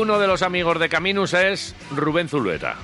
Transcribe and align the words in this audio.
uno 0.00 0.18
de 0.18 0.26
los 0.26 0.42
amigos 0.42 0.78
de 0.78 0.88
Caminus 0.88 1.34
es 1.34 1.74
Rubén 1.94 2.28
Zulueta. 2.28 2.76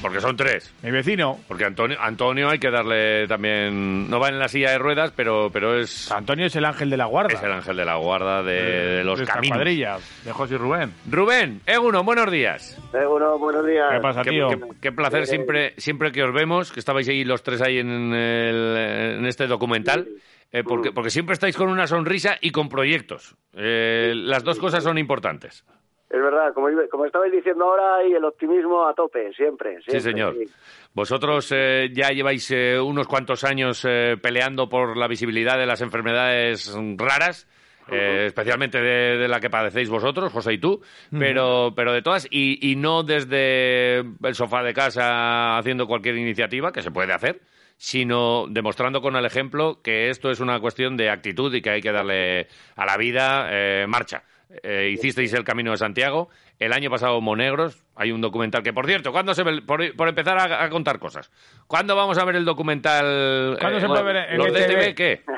Porque 0.00 0.20
son 0.20 0.36
tres. 0.36 0.74
Mi 0.82 0.90
vecino. 0.90 1.38
Porque 1.46 1.64
Antonio, 1.64 1.96
Antonio 2.00 2.48
hay 2.50 2.58
que 2.58 2.70
darle 2.72 3.28
también. 3.28 4.10
No 4.10 4.18
va 4.18 4.30
en 4.30 4.38
la 4.40 4.48
silla 4.48 4.72
de 4.72 4.78
ruedas, 4.78 5.12
pero, 5.14 5.48
pero 5.52 5.78
es. 5.78 6.10
Antonio 6.10 6.46
es 6.46 6.56
el 6.56 6.64
ángel 6.64 6.90
de 6.90 6.96
la 6.96 7.04
guarda. 7.04 7.34
Es 7.34 7.42
el 7.44 7.52
ángel 7.52 7.76
de 7.76 7.84
la 7.84 7.94
guarda 7.96 8.42
de, 8.42 8.52
de 8.96 9.04
los 9.04 9.18
de 9.18 9.24
esta 9.24 9.34
caminos. 9.36 9.58
cuadrilla, 9.58 9.98
de 10.24 10.32
José 10.32 10.54
y 10.54 10.56
Rubén. 10.56 10.92
Rubén, 11.08 11.60
Eguno, 11.66 12.02
buenos 12.02 12.32
días. 12.32 12.76
Bueno, 12.90 13.38
buenos 13.38 13.64
días. 13.64 13.86
¿Qué 13.92 14.00
pasa, 14.00 14.22
Qué, 14.22 14.30
tío? 14.30 14.48
qué- 14.48 14.60
qué 14.80 14.90
placer 14.92 15.24
siempre, 15.28 15.74
siempre 15.76 16.10
que 16.10 16.24
os 16.24 16.34
vemos, 16.34 16.72
que 16.72 16.80
estabais 16.80 17.08
ahí 17.08 17.22
los 17.22 17.44
tres 17.44 17.62
ahí 17.62 17.78
en, 17.78 18.12
el- 18.12 18.76
en 19.18 19.26
este 19.26 19.46
documental. 19.46 20.08
eh, 20.50 20.64
porque, 20.64 20.90
porque 20.90 21.10
siempre 21.10 21.34
estáis 21.34 21.56
con 21.56 21.68
una 21.68 21.86
sonrisa 21.86 22.38
y 22.40 22.50
con 22.50 22.68
proyectos. 22.68 23.36
Eh, 23.54 24.12
las 24.16 24.42
dos 24.42 24.58
cosas 24.58 24.82
son 24.82 24.98
importantes. 24.98 25.64
Es 26.12 26.20
verdad, 26.20 26.52
como, 26.52 26.68
como 26.90 27.06
estabais 27.06 27.32
diciendo 27.32 27.64
ahora, 27.64 28.06
y 28.06 28.12
el 28.12 28.22
optimismo 28.22 28.86
a 28.86 28.92
tope, 28.92 29.32
siempre. 29.32 29.78
Sí, 29.88 29.98
señor. 29.98 30.36
sí. 30.38 30.44
Vosotros 30.92 31.50
eh, 31.56 31.88
ya 31.90 32.10
lleváis 32.10 32.50
eh, 32.50 32.78
unos 32.78 33.08
cuantos 33.08 33.44
años 33.44 33.82
eh, 33.88 34.18
peleando 34.20 34.68
por 34.68 34.98
la 34.98 35.08
visibilidad 35.08 35.56
de 35.56 35.64
las 35.64 35.80
enfermedades 35.80 36.70
raras, 36.98 37.48
eh, 37.90 38.26
especialmente 38.26 38.78
de, 38.78 39.16
de 39.16 39.26
la 39.26 39.40
que 39.40 39.48
padecéis 39.48 39.88
vosotros, 39.88 40.30
José 40.30 40.52
y 40.52 40.58
tú, 40.58 40.82
pero, 41.18 41.72
pero 41.74 41.94
de 41.94 42.02
todas, 42.02 42.28
y, 42.30 42.70
y 42.70 42.76
no 42.76 43.04
desde 43.04 44.00
el 44.00 44.34
sofá 44.34 44.62
de 44.62 44.74
casa 44.74 45.56
haciendo 45.56 45.86
cualquier 45.86 46.16
iniciativa, 46.16 46.72
que 46.72 46.82
se 46.82 46.90
puede 46.90 47.14
hacer, 47.14 47.40
sino 47.78 48.46
demostrando 48.48 49.00
con 49.00 49.16
el 49.16 49.24
ejemplo 49.24 49.80
que 49.82 50.10
esto 50.10 50.30
es 50.30 50.40
una 50.40 50.60
cuestión 50.60 50.96
de 50.96 51.08
actitud 51.10 51.52
y 51.54 51.62
que 51.62 51.70
hay 51.70 51.80
que 51.80 51.90
darle 51.90 52.48
a 52.76 52.86
la 52.86 52.96
vida 52.98 53.48
eh, 53.50 53.86
marcha. 53.88 54.22
Eh, 54.62 54.90
hicisteis 54.92 55.32
el 55.34 55.44
Camino 55.44 55.70
de 55.70 55.76
Santiago. 55.78 56.28
El 56.58 56.72
año 56.72 56.90
pasado 56.90 57.20
Monegros. 57.20 57.84
Hay 57.96 58.12
un 58.12 58.20
documental 58.20 58.62
que, 58.62 58.72
por 58.72 58.86
cierto, 58.86 59.12
¿cuándo 59.12 59.34
se 59.34 59.42
ve- 59.42 59.62
por, 59.62 59.94
por 59.96 60.08
empezar 60.08 60.38
a, 60.38 60.62
a 60.64 60.68
contar 60.70 60.98
cosas? 60.98 61.30
¿Cuándo 61.66 61.96
vamos 61.96 62.18
a 62.18 62.24
ver 62.24 62.36
el 62.36 62.44
documental? 62.44 63.56
¿Cuándo 63.60 63.80
se 63.80 63.86
puede 63.86 64.02
ver 64.02 64.16
en 64.30 64.38
¿Los 64.38 64.48
ETV? 64.48 64.66
DTV 64.66 64.94
qué? 64.94 65.22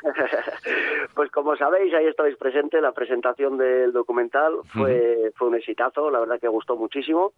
Pues 1.14 1.30
como 1.30 1.56
sabéis, 1.56 1.94
ahí 1.94 2.06
estabais 2.06 2.36
presente, 2.36 2.80
la 2.80 2.90
presentación 2.90 3.56
del 3.56 3.92
documental 3.92 4.54
fue, 4.66 5.30
fue 5.36 5.46
un 5.48 5.54
exitazo, 5.54 6.10
la 6.10 6.18
verdad 6.18 6.40
que 6.40 6.48
gustó 6.48 6.74
muchísimo. 6.76 7.32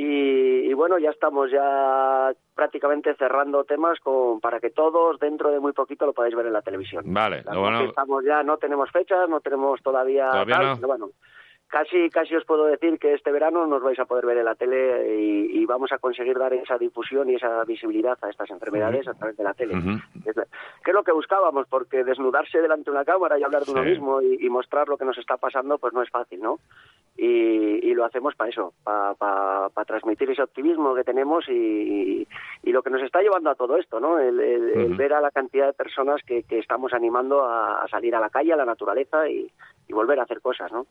Y, 0.00 0.70
y 0.70 0.72
bueno, 0.74 0.96
ya 0.98 1.10
estamos 1.10 1.50
ya 1.50 2.30
prácticamente 2.54 3.16
cerrando 3.16 3.64
temas 3.64 3.98
con, 3.98 4.38
para 4.40 4.60
que 4.60 4.70
todos 4.70 5.18
dentro 5.18 5.50
de 5.50 5.58
muy 5.58 5.72
poquito 5.72 6.06
lo 6.06 6.12
podáis 6.12 6.36
ver 6.36 6.46
en 6.46 6.52
la 6.52 6.62
televisión. 6.62 7.02
Vale, 7.12 7.42
La 7.42 7.52
lo 7.54 7.60
bueno- 7.62 7.80
estamos 7.82 8.24
ya, 8.24 8.44
no 8.44 8.58
tenemos 8.58 8.88
fechas, 8.92 9.28
no 9.28 9.40
tenemos 9.40 9.82
todavía, 9.82 10.28
Todavía 10.30 10.54
tal, 10.56 10.66
no. 10.66 10.74
pero 10.76 10.86
bueno, 10.88 11.08
casi 11.68 12.10
casi 12.10 12.34
os 12.34 12.44
puedo 12.44 12.64
decir 12.66 12.98
que 12.98 13.14
este 13.14 13.30
verano 13.30 13.66
nos 13.66 13.82
vais 13.82 13.98
a 13.98 14.04
poder 14.06 14.26
ver 14.26 14.38
en 14.38 14.44
la 14.46 14.54
tele 14.54 15.16
y, 15.20 15.60
y 15.60 15.66
vamos 15.66 15.92
a 15.92 15.98
conseguir 15.98 16.38
dar 16.38 16.52
esa 16.54 16.78
difusión 16.78 17.28
y 17.30 17.34
esa 17.36 17.62
visibilidad 17.64 18.18
a 18.22 18.30
estas 18.30 18.50
enfermedades 18.50 19.06
a 19.06 19.14
través 19.14 19.36
de 19.36 19.44
la 19.44 19.54
tele. 19.54 19.74
La- 19.74 20.00
que 20.84 20.90
es 20.90 20.94
lo 20.94 21.02
que 21.04 21.12
buscábamos, 21.12 21.66
porque 21.68 22.04
desnudarse 22.04 22.60
delante 22.60 22.84
de 22.90 22.96
una 22.96 23.04
cámara 23.04 23.38
y 23.38 23.42
hablar 23.42 23.64
de 23.64 23.72
uno 23.72 23.82
Sí. 23.82 23.90
mismo 23.90 24.22
y, 24.22 24.38
y 24.46 24.48
mostrar 24.48 24.88
lo 24.88 24.96
que 24.96 25.04
nos 25.04 25.18
está 25.18 25.36
pasando, 25.36 25.78
pues 25.78 25.92
no 25.92 26.02
es 26.02 26.10
fácil, 26.10 26.40
¿no? 26.40 26.58
Y, 27.16 27.26
y 27.90 27.94
lo 27.94 28.04
hacemos 28.04 28.34
para 28.36 28.50
eso, 28.50 28.72
para 28.84 29.68
transmitir 29.86 30.30
ese 30.30 30.42
optimismo 30.42 30.94
que 30.94 31.04
tenemos 31.04 31.48
y, 31.48 32.26
y 32.62 32.72
lo 32.72 32.82
que 32.82 32.90
nos 32.90 33.02
está 33.02 33.20
llevando 33.20 33.50
a 33.50 33.54
todo 33.54 33.76
esto, 33.76 34.00
¿no? 34.00 34.18
El, 34.18 34.38
el- 34.40 34.68
el 34.70 34.84
Ujú. 34.86 34.96
ver 34.96 35.12
a 35.14 35.20
la 35.20 35.30
cantidad 35.30 35.66
de 35.66 35.72
personas 35.72 36.20
que, 36.26 36.42
que 36.42 36.58
estamos 36.58 36.92
animando 36.92 37.44
a, 37.44 37.82
a 37.82 37.88
salir 37.88 38.14
a 38.14 38.20
la 38.20 38.30
calle, 38.30 38.52
a 38.52 38.56
la 38.56 38.64
naturaleza 38.64 39.28
y, 39.28 39.50
y 39.88 39.92
volver 39.92 40.18
a 40.20 40.24
hacer 40.24 40.40
cosas, 40.42 40.70
¿no? 40.72 40.86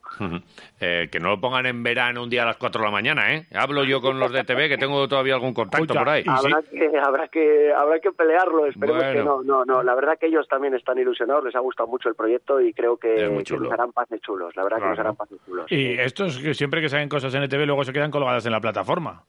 Eh, 0.79 1.07
que 1.11 1.19
no 1.19 1.29
lo 1.29 1.39
pongan 1.39 1.65
en 1.67 1.83
verano 1.83 2.23
un 2.23 2.29
día 2.29 2.43
a 2.43 2.45
las 2.47 2.57
4 2.57 2.79
de 2.81 2.85
la 2.87 2.91
mañana, 2.91 3.33
¿eh? 3.35 3.45
Hablo 3.53 3.83
yo 3.83 4.01
con 4.01 4.19
los 4.19 4.31
de 4.31 4.43
TV, 4.43 4.69
que 4.69 4.77
tengo 4.77 5.07
todavía 5.07 5.35
algún 5.35 5.53
contacto 5.53 5.83
Escucha, 5.83 5.99
por 5.99 6.09
ahí. 6.09 6.23
Habrá 6.27 6.61
que, 6.63 6.91
habrá 6.99 7.27
que 7.27 7.73
habrá 7.73 7.99
que 7.99 8.11
pelearlo, 8.11 8.65
esperemos 8.65 9.03
Bueno. 9.03 9.19
que 9.19 9.23
no, 9.25 9.43
no, 9.43 9.65
no. 9.65 9.83
La 9.83 9.93
verdad 9.93 10.17
que 10.19 10.27
ellos 10.27 10.47
también 10.47 10.73
están 10.73 10.97
ilusionados, 10.97 11.43
les 11.43 11.55
ha 11.55 11.59
gustado 11.59 11.87
mucho 11.87 12.09
el 12.09 12.15
proyecto 12.15 12.59
y 12.59 12.73
creo 12.73 12.97
que, 12.97 13.13
que 13.45 13.57
nos 13.57 13.71
harán 13.71 13.91
pases 13.91 14.19
chulos. 14.21 14.55
La 14.55 14.63
verdad 14.63 14.79
que 14.79 14.85
nos 14.87 14.99
harán 14.99 15.15
pases 15.15 15.37
chulos. 15.45 15.71
Y 15.71 15.91
estos 15.99 16.39
que 16.39 16.53
siempre 16.55 16.81
que 16.81 16.89
salen 16.89 17.09
cosas 17.09 17.33
en 17.35 17.43
ETV 17.43 17.65
luego 17.65 17.83
se 17.83 17.93
quedan 17.93 18.09
colgadas 18.11 18.45
en 18.45 18.51
la 18.51 18.61
plataforma. 18.61 19.23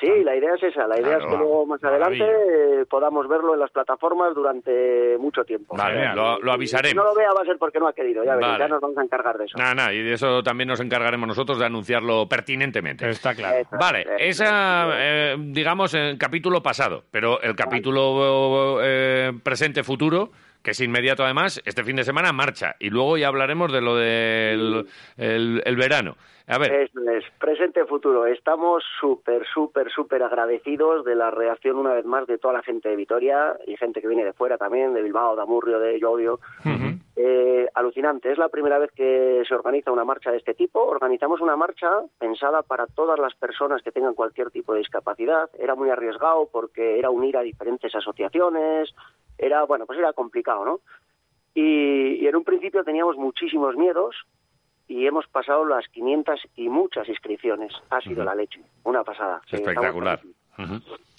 Sí, 0.00 0.08
la 0.24 0.36
idea 0.36 0.54
es 0.54 0.62
esa. 0.62 0.86
La 0.86 0.96
idea 1.00 1.16
Claro, 1.16 1.24
es 1.24 1.30
que 1.32 1.36
luego 1.38 1.64
más 1.66 1.82
maravilla. 1.82 2.24
adelante 2.26 2.80
eh, 2.82 2.84
podamos 2.86 3.26
verlo 3.28 3.54
en 3.54 3.60
las 3.60 3.70
plataformas 3.70 4.34
durante 4.34 5.16
mucho 5.18 5.42
tiempo. 5.44 5.74
Vale, 5.74 6.14
lo, 6.14 6.38
lo 6.38 6.50
Si 6.52 6.54
avisaremos. 6.54 6.96
no 6.96 7.04
lo 7.10 7.14
vea 7.14 7.30
va 7.32 7.40
a 7.42 7.44
ser 7.46 7.56
porque 7.58 7.78
no 7.80 7.88
ha 7.88 7.92
querido, 7.94 8.22
ya 8.22 8.36
Vale. 8.36 8.58
ya 8.58 8.68
nos 8.68 8.80
vamos 8.80 8.98
a 8.98 9.02
encargar 9.02 9.38
de 9.38 9.46
eso. 9.46 9.56
Nada, 9.56 9.74
nada, 9.74 9.94
y 9.94 10.02
de 10.02 10.12
eso 10.12 10.42
también 10.42 10.68
nos 10.68 10.80
encargaremos 10.80 11.26
nosotros 11.26 11.58
de 11.58 11.64
anunciarlo 11.66 12.28
pertinentemente. 12.28 13.08
Está 13.08 13.34
claro. 13.34 13.56
Eso. 13.56 13.76
Vale, 13.80 14.00
Eh, 14.02 14.28
esa, 14.28 14.88
eh, 14.98 15.36
digamos, 15.38 15.94
el 15.94 16.18
capítulo 16.18 16.62
pasado, 16.62 17.04
pero 17.10 17.40
el 17.40 17.56
capítulo 17.56 18.78
eh, 18.82 19.32
presente-futuro, 19.42 20.30
que 20.62 20.72
es 20.72 20.80
inmediato 20.80 21.24
además, 21.24 21.62
este 21.64 21.84
fin 21.84 21.96
de 21.96 22.04
semana 22.04 22.32
marcha. 22.32 22.76
Y 22.78 22.90
luego 22.90 23.16
ya 23.16 23.28
hablaremos 23.28 23.72
de 23.72 23.80
lo 23.80 23.96
del 23.96 24.86
el, 25.16 25.62
el 25.64 25.76
verano. 25.76 26.16
A 26.48 26.58
ver, 26.58 26.72
Eso 26.72 27.00
es, 27.10 27.24
presente 27.40 27.84
futuro. 27.86 28.24
Estamos 28.24 28.84
súper, 29.00 29.44
súper, 29.52 29.90
súper 29.90 30.22
agradecidos 30.22 31.04
de 31.04 31.16
la 31.16 31.32
reacción 31.32 31.76
una 31.76 31.92
vez 31.92 32.04
más 32.04 32.26
de 32.28 32.38
toda 32.38 32.54
la 32.54 32.62
gente 32.62 32.88
de 32.88 32.94
Vitoria 32.94 33.56
y 33.66 33.76
gente 33.76 34.00
que 34.00 34.06
viene 34.06 34.24
de 34.24 34.32
fuera 34.32 34.56
también, 34.56 34.94
de 34.94 35.02
Bilbao, 35.02 35.34
de 35.34 35.42
Amurrio, 35.42 35.80
de 35.80 35.98
Llodio. 35.98 36.38
Eh, 37.18 37.66
alucinante, 37.74 38.30
es 38.30 38.36
la 38.36 38.50
primera 38.50 38.78
vez 38.78 38.92
que 38.92 39.42
se 39.48 39.54
organiza 39.54 39.90
una 39.90 40.04
marcha 40.04 40.30
de 40.30 40.36
este 40.36 40.54
tipo. 40.54 40.84
Organizamos 40.84 41.40
una 41.40 41.56
marcha 41.56 41.88
pensada 42.18 42.62
para 42.62 42.86
todas 42.86 43.18
las 43.18 43.34
personas 43.34 43.82
que 43.82 43.90
tengan 43.90 44.14
cualquier 44.14 44.50
tipo 44.50 44.74
de 44.74 44.80
discapacidad. 44.80 45.50
Era 45.58 45.74
muy 45.74 45.88
arriesgado 45.88 46.48
porque 46.52 46.98
era 46.98 47.10
unir 47.10 47.38
a 47.38 47.42
diferentes 47.42 47.92
asociaciones, 47.94 48.94
era, 49.38 49.64
bueno, 49.64 49.86
pues 49.86 49.98
era 49.98 50.12
complicado, 50.12 50.64
¿no? 50.64 50.80
Y, 51.54 52.22
y 52.22 52.26
en 52.26 52.36
un 52.36 52.44
principio 52.44 52.84
teníamos 52.84 53.16
muchísimos 53.16 53.76
miedos 53.76 54.14
y 54.88 55.06
hemos 55.06 55.26
pasado 55.28 55.64
las 55.64 55.86
500 55.88 56.40
y 56.56 56.68
muchas 56.68 57.08
inscripciones. 57.08 57.72
Ha 57.90 58.00
sido 58.00 58.24
la 58.24 58.34
leche, 58.34 58.60
una 58.84 59.02
pasada. 59.02 59.40
Sí, 59.50 59.56
espectacular. 59.56 60.20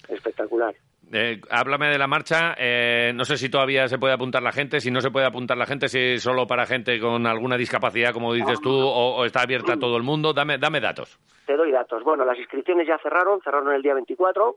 Espectacular. 0.08 0.74
Eh, 1.10 1.40
háblame 1.50 1.88
de 1.88 1.98
la 1.98 2.06
marcha. 2.06 2.54
eh, 2.58 3.12
no 3.14 3.24
sé 3.24 3.36
si 3.36 3.48
todavía 3.48 3.88
se 3.88 3.98
puede 3.98 4.12
apuntar 4.14 4.42
la 4.42 4.52
gente, 4.52 4.80
si 4.80 4.90
no 4.90 5.00
se 5.00 5.10
puede 5.10 5.26
apuntar 5.26 5.56
la 5.56 5.64
gente, 5.66 5.88
si 5.88 5.98
es 5.98 6.22
solo 6.22 6.46
para 6.46 6.66
gente 6.66 7.00
con 7.00 7.26
alguna 7.26 7.56
discapacidad, 7.56 8.12
como 8.12 8.34
dices 8.34 8.60
tú, 8.60 8.70
o, 8.70 9.16
o 9.16 9.24
está 9.24 9.40
abierta 9.42 9.74
a 9.74 9.78
todo 9.78 9.96
el 9.96 10.02
mundo. 10.02 10.32
Dame, 10.32 10.58
dame 10.58 10.80
datos. 10.80 11.18
Te 11.46 11.56
doy 11.56 11.70
datos. 11.72 12.02
Bueno, 12.04 12.24
las 12.24 12.38
inscripciones 12.38 12.86
ya 12.86 12.98
cerraron, 12.98 13.40
cerraron 13.42 13.72
el 13.74 13.82
día 13.82 13.94
24, 13.94 14.56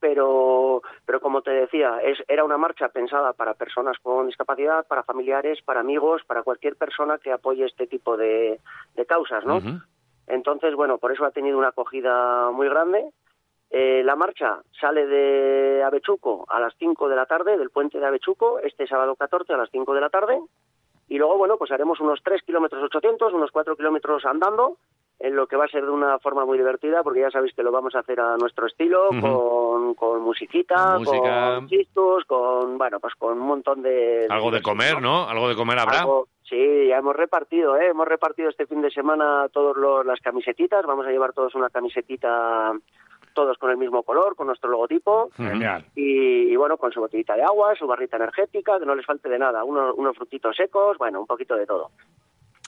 pero, 0.00 0.82
pero 1.04 1.20
como 1.20 1.42
te 1.42 1.50
decía, 1.50 1.98
es, 2.02 2.18
era 2.28 2.44
una 2.44 2.56
marcha 2.56 2.88
pensada 2.88 3.32
para 3.32 3.54
personas 3.54 3.98
con 4.02 4.26
discapacidad, 4.26 4.86
para 4.86 5.02
familiares, 5.02 5.60
para 5.64 5.80
amigos, 5.80 6.22
para 6.26 6.42
cualquier 6.42 6.76
persona 6.76 7.18
que 7.18 7.32
apoye 7.32 7.64
este 7.64 7.86
tipo 7.86 8.16
de, 8.16 8.60
de 8.94 9.06
causas, 9.06 9.44
¿no? 9.44 9.60
Entonces, 10.26 10.74
bueno, 10.74 10.98
por 10.98 11.12
eso 11.12 11.24
ha 11.24 11.30
tenido 11.30 11.58
una 11.58 11.68
acogida 11.68 12.50
muy 12.50 12.68
grande. 12.68 13.10
Eh, 13.70 14.02
la 14.04 14.16
marcha 14.16 14.60
sale 14.80 15.06
de 15.06 15.82
Avechuco 15.82 16.46
a 16.48 16.60
las 16.60 16.74
5 16.78 17.08
de 17.08 17.16
la 17.16 17.26
tarde, 17.26 17.58
del 17.58 17.70
puente 17.70 17.98
de 17.98 18.06
Avechuco, 18.06 18.60
este 18.60 18.86
sábado 18.86 19.14
14 19.16 19.52
a 19.52 19.56
las 19.56 19.70
5 19.70 19.94
de 19.94 20.00
la 20.00 20.10
tarde. 20.10 20.38
Y 21.08 21.16
luego, 21.18 21.38
bueno, 21.38 21.56
pues 21.56 21.70
haremos 21.70 22.00
unos 22.00 22.20
3 22.22 22.42
kilómetros 22.42 22.82
800, 22.82 23.32
unos 23.32 23.50
4 23.50 23.76
kilómetros 23.76 24.24
andando, 24.26 24.76
en 25.20 25.34
lo 25.34 25.46
que 25.48 25.56
va 25.56 25.64
a 25.64 25.68
ser 25.68 25.84
de 25.84 25.90
una 25.90 26.18
forma 26.20 26.44
muy 26.44 26.56
divertida, 26.58 27.02
porque 27.02 27.20
ya 27.20 27.30
sabéis 27.30 27.52
que 27.54 27.62
lo 27.64 27.72
vamos 27.72 27.94
a 27.96 28.00
hacer 28.00 28.20
a 28.20 28.36
nuestro 28.36 28.66
estilo, 28.66 29.08
con, 29.20 29.94
con 29.94 30.22
musiquita, 30.22 30.92
Con 30.94 31.04
música. 31.04 31.54
con 31.56 31.68
chistos, 31.68 32.24
con, 32.24 32.78
bueno, 32.78 33.00
pues 33.00 33.14
con 33.16 33.32
un 33.40 33.46
montón 33.48 33.82
de... 33.82 34.26
Algo 34.30 34.50
de 34.52 34.62
comer, 34.62 35.02
¿no? 35.02 35.28
Algo 35.28 35.48
de 35.48 35.56
comer 35.56 35.78
habrá. 35.80 36.00
Algo- 36.02 36.28
sí, 36.44 36.86
ya 36.88 36.98
hemos 36.98 37.16
repartido, 37.16 37.76
¿eh? 37.76 37.88
Hemos 37.88 38.06
repartido 38.06 38.48
este 38.48 38.66
fin 38.66 38.80
de 38.80 38.90
semana 38.92 39.48
todas 39.52 40.06
las 40.06 40.20
camisetitas. 40.20 40.86
Vamos 40.86 41.04
a 41.06 41.10
llevar 41.10 41.32
todos 41.32 41.52
una 41.56 41.68
camisetita, 41.68 42.72
todos 43.34 43.58
con 43.58 43.70
el 43.72 43.76
mismo 43.76 44.04
color, 44.04 44.36
con 44.36 44.46
nuestro 44.46 44.70
logotipo. 44.70 45.30
Genial. 45.36 45.84
Y, 45.96 46.52
y 46.52 46.54
bueno, 46.56 46.76
con 46.76 46.92
su 46.92 47.00
botellita 47.00 47.34
de 47.34 47.42
agua, 47.42 47.74
su 47.74 47.88
barrita 47.88 48.16
energética, 48.18 48.78
que 48.78 48.86
no 48.86 48.94
les 48.94 49.04
falte 49.04 49.28
de 49.28 49.38
nada. 49.40 49.64
Unos, 49.64 49.94
unos 49.96 50.16
frutitos 50.16 50.54
secos, 50.54 50.96
bueno, 50.96 51.20
un 51.20 51.26
poquito 51.26 51.56
de 51.56 51.66
todo. 51.66 51.90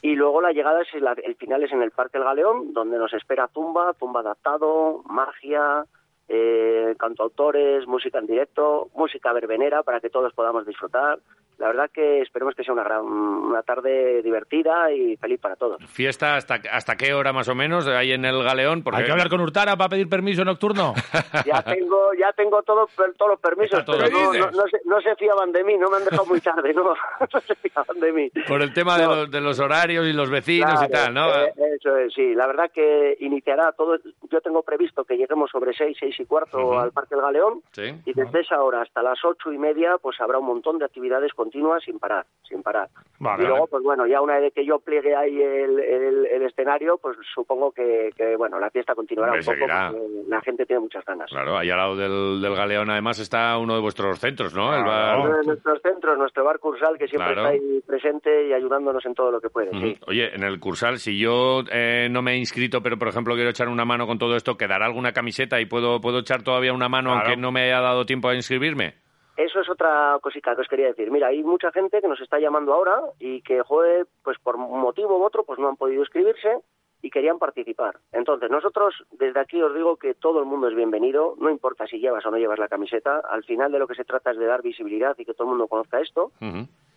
Y 0.02 0.14
luego 0.14 0.40
la 0.40 0.52
llegada 0.52 0.82
es 0.82 0.88
la- 1.00 1.12
el 1.12 1.34
final 1.36 1.62
es 1.62 1.72
en 1.72 1.82
el 1.82 1.90
Parque 1.90 2.18
El 2.18 2.24
Galeón, 2.24 2.72
donde 2.72 2.98
nos 2.98 3.12
espera 3.12 3.48
Zumba, 3.48 3.94
Zumba 3.94 4.20
adaptado, 4.20 5.02
magia, 5.06 5.84
eh, 6.28 6.94
cantautores, 6.98 7.86
música 7.86 8.18
en 8.18 8.26
directo, 8.26 8.88
música 8.94 9.32
verbenera 9.32 9.82
para 9.82 10.00
que 10.00 10.10
todos 10.10 10.32
podamos 10.32 10.64
disfrutar. 10.66 11.18
La 11.60 11.66
verdad 11.66 11.90
que 11.92 12.22
esperemos 12.22 12.54
que 12.54 12.64
sea 12.64 12.72
una 12.72 12.82
gran 12.82 13.04
una 13.04 13.62
tarde 13.62 14.22
divertida 14.22 14.90
y 14.90 15.16
feliz 15.18 15.38
para 15.38 15.56
todos. 15.56 15.78
¿Fiesta 15.90 16.36
hasta, 16.36 16.54
hasta 16.72 16.96
qué 16.96 17.12
hora 17.12 17.34
más 17.34 17.48
o 17.48 17.54
menos 17.54 17.86
ahí 17.86 18.12
en 18.12 18.24
el 18.24 18.42
Galeón? 18.42 18.82
Hay 18.92 19.04
que 19.04 19.12
hablar 19.12 19.28
con 19.28 19.40
Hurtara 19.40 19.76
para 19.76 19.90
pedir 19.90 20.08
permiso 20.08 20.42
nocturno. 20.42 20.94
ya 21.44 21.62
tengo 21.62 22.00
ya 22.18 22.32
tengo 22.32 22.62
todo, 22.62 22.88
todos 23.16 23.30
los 23.30 23.40
permisos, 23.40 23.82
pero 23.86 24.08
no, 24.08 24.32
no, 24.32 24.68
se, 24.68 24.80
no, 24.84 25.00
se, 25.00 25.14
fiaban 25.16 25.52
de 25.52 25.64
mí, 25.64 25.76
no 25.76 25.90
me 25.90 25.98
han 25.98 26.04
dejado 26.04 26.26
muy 26.26 26.40
tarde, 26.40 26.72
no, 26.72 26.94
no 27.32 27.40
se 27.40 27.54
fiaban 27.56 28.00
de 28.00 28.12
mí. 28.12 28.30
Por 28.46 28.62
el 28.62 28.72
tema 28.72 28.98
de 28.98 29.06
los, 29.06 29.30
de, 29.30 29.40
los, 29.40 29.60
horarios 29.60 30.06
y 30.06 30.12
los 30.12 30.30
vecinos 30.30 30.82
y 30.82 30.88
tal, 30.88 31.14
¿no? 31.14 31.28
Eh, 31.28 31.52
eso 31.76 31.96
es, 31.96 32.12
sí, 32.14 32.34
la 32.34 32.46
verdad 32.46 32.70
que 32.72 33.16
iniciará 33.20 33.72
todo, 33.72 33.98
yo 34.30 34.40
tengo 34.40 34.62
previsto 34.62 35.04
que 35.04 35.16
lleguemos 35.16 35.50
sobre 35.50 35.72
seis, 35.74 35.96
seis 35.98 36.18
y 36.18 36.24
cuarto 36.24 36.78
al 36.78 36.92
Parque 36.92 37.14
del 37.14 37.24
Galeón 37.24 37.62
sí. 37.72 37.94
y 38.04 38.12
desde 38.12 38.40
esa 38.40 38.62
hora 38.62 38.82
hasta 38.82 39.02
las 39.02 39.18
ocho 39.24 39.52
y 39.52 39.58
media 39.58 39.96
pues 40.00 40.20
habrá 40.20 40.38
un 40.38 40.46
montón 40.46 40.78
de 40.78 40.84
actividades 40.84 41.32
continuas 41.50 41.82
sin 41.84 41.98
parar, 41.98 42.24
sin 42.48 42.62
parar. 42.62 42.88
Vale, 43.18 43.42
y 43.42 43.46
luego, 43.46 43.66
pues 43.66 43.82
bueno, 43.82 44.06
ya 44.06 44.20
una 44.22 44.38
vez 44.38 44.52
que 44.54 44.64
yo 44.64 44.78
pliegue 44.78 45.14
ahí 45.16 45.42
el, 45.42 45.78
el, 45.80 46.26
el 46.26 46.42
escenario, 46.42 46.96
pues 47.02 47.16
supongo 47.34 47.72
que, 47.72 48.10
que, 48.16 48.36
bueno, 48.36 48.58
la 48.60 48.70
fiesta 48.70 48.94
continuará 48.94 49.32
Hombre, 49.32 49.40
un 49.40 49.46
poco 49.46 49.58
seguirá. 49.58 49.90
porque 49.90 50.30
la 50.30 50.40
gente 50.42 50.64
tiene 50.64 50.80
muchas 50.80 51.04
ganas. 51.04 51.28
Claro, 51.28 51.58
ahí 51.58 51.68
al 51.70 51.76
lado 51.76 51.96
del, 51.96 52.40
del 52.40 52.54
Galeón 52.54 52.88
además 52.90 53.18
está 53.18 53.58
uno 53.58 53.74
de 53.74 53.80
vuestros 53.80 54.18
centros, 54.20 54.54
¿no? 54.54 54.74
El 54.74 54.84
bar... 54.84 55.18
Uno 55.18 55.36
de 55.38 55.44
nuestros 55.44 55.82
centros, 55.82 56.16
nuestro 56.16 56.44
bar 56.44 56.58
Cursal, 56.60 56.96
que 56.96 57.08
siempre 57.08 57.34
Claro. 57.34 57.48
está 57.50 57.62
ahí 57.62 57.80
presente 57.86 58.48
y 58.48 58.52
ayudándonos 58.52 59.04
en 59.04 59.14
todo 59.14 59.30
lo 59.32 59.40
que 59.40 59.50
puede. 59.50 59.70
Sí. 59.72 59.98
Oye, 60.06 60.34
en 60.34 60.42
el 60.44 60.58
Cursal, 60.60 60.98
si 60.98 61.18
yo 61.18 61.62
eh, 61.70 62.08
no 62.10 62.22
me 62.22 62.32
he 62.32 62.36
inscrito, 62.38 62.80
pero 62.82 62.96
por 62.96 63.08
ejemplo 63.08 63.34
quiero 63.34 63.50
echar 63.50 63.68
una 63.68 63.84
mano 63.84 64.06
con 64.06 64.18
todo 64.18 64.36
esto, 64.36 64.56
¿quedará 64.56 64.86
alguna 64.86 65.12
camiseta 65.12 65.60
y 65.60 65.66
puedo, 65.66 66.00
puedo 66.00 66.20
echar 66.20 66.42
todavía 66.42 66.72
una 66.72 66.88
mano 66.88 67.10
Claro. 67.10 67.26
aunque 67.26 67.40
no 67.40 67.50
me 67.52 67.64
haya 67.64 67.80
dado 67.80 68.06
tiempo 68.06 68.28
a 68.28 68.34
inscribirme? 68.34 68.94
Eso 69.40 69.58
es 69.58 69.70
otra 69.70 70.18
cosita 70.20 70.54
que 70.54 70.60
os 70.60 70.68
quería 70.68 70.88
decir. 70.88 71.10
Mira, 71.10 71.28
hay 71.28 71.42
mucha 71.42 71.72
gente 71.72 72.02
que 72.02 72.08
nos 72.08 72.20
está 72.20 72.38
llamando 72.38 72.74
ahora 72.74 73.00
y 73.18 73.40
que, 73.40 73.62
joder, 73.62 74.06
pues 74.22 74.38
por 74.38 74.56
un 74.56 74.80
motivo 74.82 75.18
u 75.18 75.22
otro, 75.22 75.44
pues 75.44 75.58
no 75.58 75.66
han 75.66 75.76
podido 75.76 76.02
inscribirse 76.02 76.58
y 77.00 77.08
querían 77.08 77.38
participar. 77.38 77.96
Entonces, 78.12 78.50
nosotros 78.50 78.94
desde 79.12 79.40
aquí 79.40 79.62
os 79.62 79.74
digo 79.74 79.96
que 79.96 80.12
todo 80.12 80.40
el 80.40 80.44
mundo 80.44 80.68
es 80.68 80.74
bienvenido, 80.74 81.36
no 81.38 81.48
importa 81.48 81.86
si 81.86 82.00
llevas 82.00 82.26
o 82.26 82.30
no 82.30 82.36
llevas 82.36 82.58
la 82.58 82.68
camiseta, 82.68 83.20
al 83.30 83.42
final 83.44 83.72
de 83.72 83.78
lo 83.78 83.88
que 83.88 83.94
se 83.94 84.04
trata 84.04 84.32
es 84.32 84.36
de 84.36 84.44
dar 84.44 84.60
visibilidad 84.60 85.16
y 85.18 85.24
que 85.24 85.32
todo 85.32 85.44
el 85.44 85.52
mundo 85.52 85.68
conozca 85.68 86.02
esto. 86.02 86.32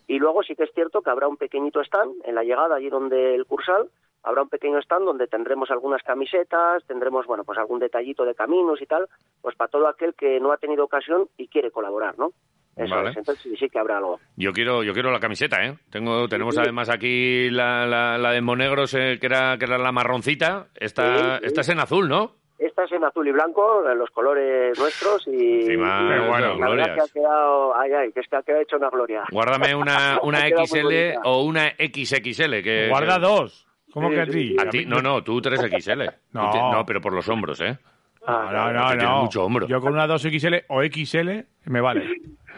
Y 0.08 0.20
luego 0.20 0.44
sí 0.44 0.54
que 0.58 0.64
es 0.64 0.74
cierto 0.74 1.02
que 1.02 1.12
habrá 1.12 1.30
un 1.30 1.38
pequeñito 1.38 1.80
stand 1.80 2.14
en 2.26 2.36
la 2.36 2.44
llegada, 2.44 2.76
allí 2.76 2.90
donde 2.90 3.36
el 3.36 3.46
Cursal, 3.46 3.88
habrá 4.24 4.42
un 4.44 4.50
pequeño 4.50 4.80
stand 4.82 5.06
donde 5.06 5.28
tendremos 5.28 5.70
algunas 5.72 6.02
camisetas, 6.04 6.84
tendremos, 6.88 7.26
bueno, 7.26 7.44
pues 7.44 7.58
algún 7.60 7.80
detallito 7.80 8.26
de 8.26 8.36
caminos 8.36 8.82
y 8.82 8.86
tal, 8.86 9.08
pues 9.42 9.56
para 9.56 9.70
todo 9.70 9.88
aquel 9.88 10.14
que 10.16 10.40
no 10.40 10.52
ha 10.52 10.58
tenido 10.58 10.84
ocasión 10.86 11.28
y 11.38 11.48
quiere 11.48 11.72
colaborar, 11.72 12.18
¿no? 12.18 12.32
Eso 12.76 12.96
Vale. 12.96 13.12
es, 13.12 13.18
entonces 13.18 13.44
sí, 13.44 13.56
sí 13.56 13.70
que 13.70 13.78
habrá 13.78 13.98
algo. 13.98 14.20
Yo 14.36 14.52
quiero, 14.52 14.82
yo 14.82 14.94
quiero 14.94 15.12
la 15.12 15.20
camiseta, 15.20 15.64
¿eh? 15.64 15.78
Tengo, 15.92 16.28
tenemos 16.28 16.58
además 16.58 16.90
aquí 16.90 17.52
la, 17.52 17.86
la, 17.86 18.18
la 18.18 18.32
de 18.32 18.42
Monegros, 18.42 18.96
eh, 18.96 19.20
que, 19.20 19.28
era, 19.28 19.58
que 19.60 19.66
era 19.66 19.78
la 19.78 19.92
marroncita. 19.92 20.68
Esta, 20.74 21.04
Sí, 21.04 21.24
sí. 21.42 21.46
esta 21.48 21.62
es 21.62 21.70
en 21.70 21.80
azul, 21.80 22.10
¿no? 22.10 22.32
Esta 22.58 22.86
es 22.86 22.92
en 22.94 23.04
azul 23.04 23.28
y 23.28 23.32
blanco, 23.32 23.88
en 23.88 23.98
los 24.00 24.10
colores 24.10 24.80
nuestros 24.80 25.28
y, 25.28 25.62
Encima, 25.66 26.02
y 26.06 26.14
qué 26.14 26.28
bueno, 26.28 26.56
la 26.56 26.70
verdad 26.70 26.96
que 26.96 27.02
ha 27.02 27.14
quedado, 27.14 27.76
ay, 27.78 27.92
ay, 27.92 28.12
que 28.14 28.22
es 28.22 28.28
que 28.28 28.36
ha 28.38 28.42
quedado 28.42 28.64
hecho 28.64 28.78
una 28.78 28.90
gloria. 28.90 29.24
Guárdame 29.32 29.76
una, 29.76 30.20
una 30.24 30.40
XL 30.48 31.20
o 31.26 31.44
una 31.44 31.70
XXL. 31.78 32.62
Que, 32.64 32.88
Guarda 32.90 33.16
que- 33.16 33.22
dos. 33.22 33.68
¿Cómo 33.94 34.10
que 34.10 34.22
a 34.22 34.26
ti? 34.26 34.56
A 34.60 34.70
ti, 34.70 34.86
no, 34.86 35.02
no, 35.02 35.24
tú 35.24 35.40
3XL. 35.40 36.12
Tú 36.32 36.38
No. 36.40 36.72
no, 36.74 36.86
pero 36.86 37.00
por 37.00 37.14
los 37.14 37.28
hombros, 37.30 37.62
¿eh? 37.62 37.78
Ah, 38.26 38.50
No, 38.52 38.74
no, 38.74 38.88
tienes 38.88 39.06
no. 39.06 39.22
mucho 39.24 39.44
hombro. 39.46 39.68
Yo 39.68 39.80
con 39.82 39.94
una 39.94 40.08
2XL 40.08 40.64
o 40.70 40.82
XL 40.82 41.46
me 41.70 41.82
vale. 41.82 42.10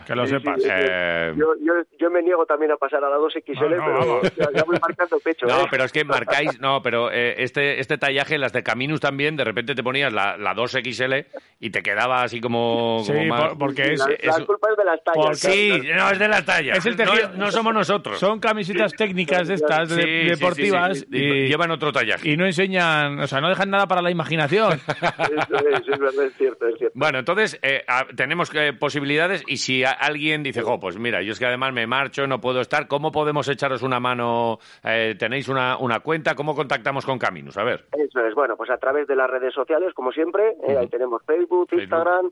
Que 0.06 0.16
lo 0.16 0.26
Sí, 0.26 0.34
sepas. 0.36 0.62
sí. 0.62 0.70
Eh, 0.72 1.34
Yo, 1.38 1.54
yo, 1.64 1.74
yo 2.00 2.10
me 2.12 2.22
niego 2.22 2.46
también 2.46 2.72
a 2.72 2.78
pasar 2.78 3.04
a 3.04 3.10
la 3.10 3.18
2XL, 3.18 3.56
No, 3.56 3.62
no, 3.62 3.70
pero 3.86 4.00
vamos. 4.00 4.22
ya, 4.38 4.48
ya 4.54 4.64
voy 4.64 4.78
marcando 4.82 5.20
pecho. 5.20 5.46
No, 5.48 5.62
¿eh? 5.62 5.68
pero 5.70 5.84
es 5.86 5.92
que 5.92 6.04
marcáis, 6.04 6.60
no, 6.60 6.82
pero 6.82 7.12
eh, 7.12 7.36
este, 7.44 7.80
este 7.80 7.98
tallaje, 7.98 8.38
las 8.38 8.54
de 8.54 8.64
Caminus 8.64 9.00
también, 9.00 9.36
de 9.36 9.44
repente 9.44 9.74
te 9.76 9.84
ponías 9.84 10.14
la, 10.14 10.38
la 10.38 10.54
2XL 10.54 11.26
y 11.60 11.70
te 11.70 11.82
quedaba 11.82 12.24
así 12.24 12.40
como, 12.42 13.00
Sí, 13.06 13.14
como 13.14 13.36
por- 13.36 13.58
porque 13.58 13.94
es, 13.94 14.00
la, 14.00 14.14
es- 14.14 14.40
la 14.40 14.46
culpa 14.46 14.68
es 14.72 14.78
de 14.78 14.86
las 14.86 15.04
tallas. 15.04 15.26
Porque- 15.26 15.36
Sí, 15.38 15.82
no, 15.96 16.10
es 16.12 16.20
de 16.20 16.28
la 16.28 16.46
talla. 16.46 16.74
Es 16.74 16.86
el 16.86 16.96
tejido- 16.96 17.30
No, 17.34 17.46
no 17.46 17.52
somos 17.52 17.74
nosotros. 17.74 18.20
son 18.20 18.40
camisetas 18.40 18.94
técnicas 18.94 19.48
de 19.48 19.56
estas, 19.56 19.90
de- 19.90 19.96
Sí, 19.96 20.02
sí, 20.02 20.22
sí, 20.24 20.30
deportivas. 20.30 21.06
Y, 21.12 21.48
Llevan 21.48 21.72
otro 21.72 21.92
tallaje. 21.92 22.30
y 22.30 22.38
no 22.38 22.46
enseñan, 22.46 23.20
o 23.20 23.28
sea, 23.28 23.42
no 23.42 23.50
dejan 23.50 23.70
nada 23.70 23.88
para 23.88 24.02
la 24.02 24.12
imaginación. 24.12 24.74
Eso 24.90 25.70
es, 25.70 25.88
es 25.88 26.00
verdad, 26.00 26.26
es 26.26 26.34
cierto, 26.38 26.68
es 26.68 26.78
cierto. 26.78 26.94
Bueno, 26.98 27.20
entonces 27.20 27.60
eh, 27.62 27.84
a- 27.88 28.06
tenemos 28.16 28.52
eh, 28.54 28.74
posibilidades 28.74 29.44
y 29.48 29.58
si 29.58 29.84
a- 29.84 29.95
alguien 30.00 30.44
dice, 30.44 30.62
jo, 30.62 30.80
pues 30.80 30.98
mira, 30.98 31.22
yo 31.22 31.32
es 31.32 31.40
que 31.40 31.46
además 31.46 31.74
me 31.74 31.88
marcho, 31.88 32.28
no 32.28 32.42
puedo 32.42 32.62
estar, 32.62 32.88
¿cómo 32.88 33.12
podemos 33.12 33.48
echaros 33.48 33.82
una 33.82 34.00
mano? 34.00 34.60
Eh, 34.84 35.16
¿Tenéis 35.18 35.48
una, 35.50 35.78
una 35.78 36.00
cuenta? 36.02 36.36
¿Cómo 36.36 36.56
contactamos 36.56 37.06
con 37.06 37.18
Caminus? 37.20 37.58
A 37.58 37.64
ver. 37.64 37.86
Eso 37.98 38.20
es, 38.26 38.34
bueno, 38.36 38.56
pues 38.58 38.70
a 38.70 38.78
través 38.78 39.08
de 39.08 39.16
las 39.16 39.30
redes 39.30 39.54
sociales, 39.54 39.94
como 39.94 40.12
siempre, 40.12 40.56
eh, 40.68 40.78
ahí 40.78 40.88
tenemos 40.88 41.24
Facebook, 41.26 41.70
Facebook. 41.70 41.82
Instagram 41.82 42.32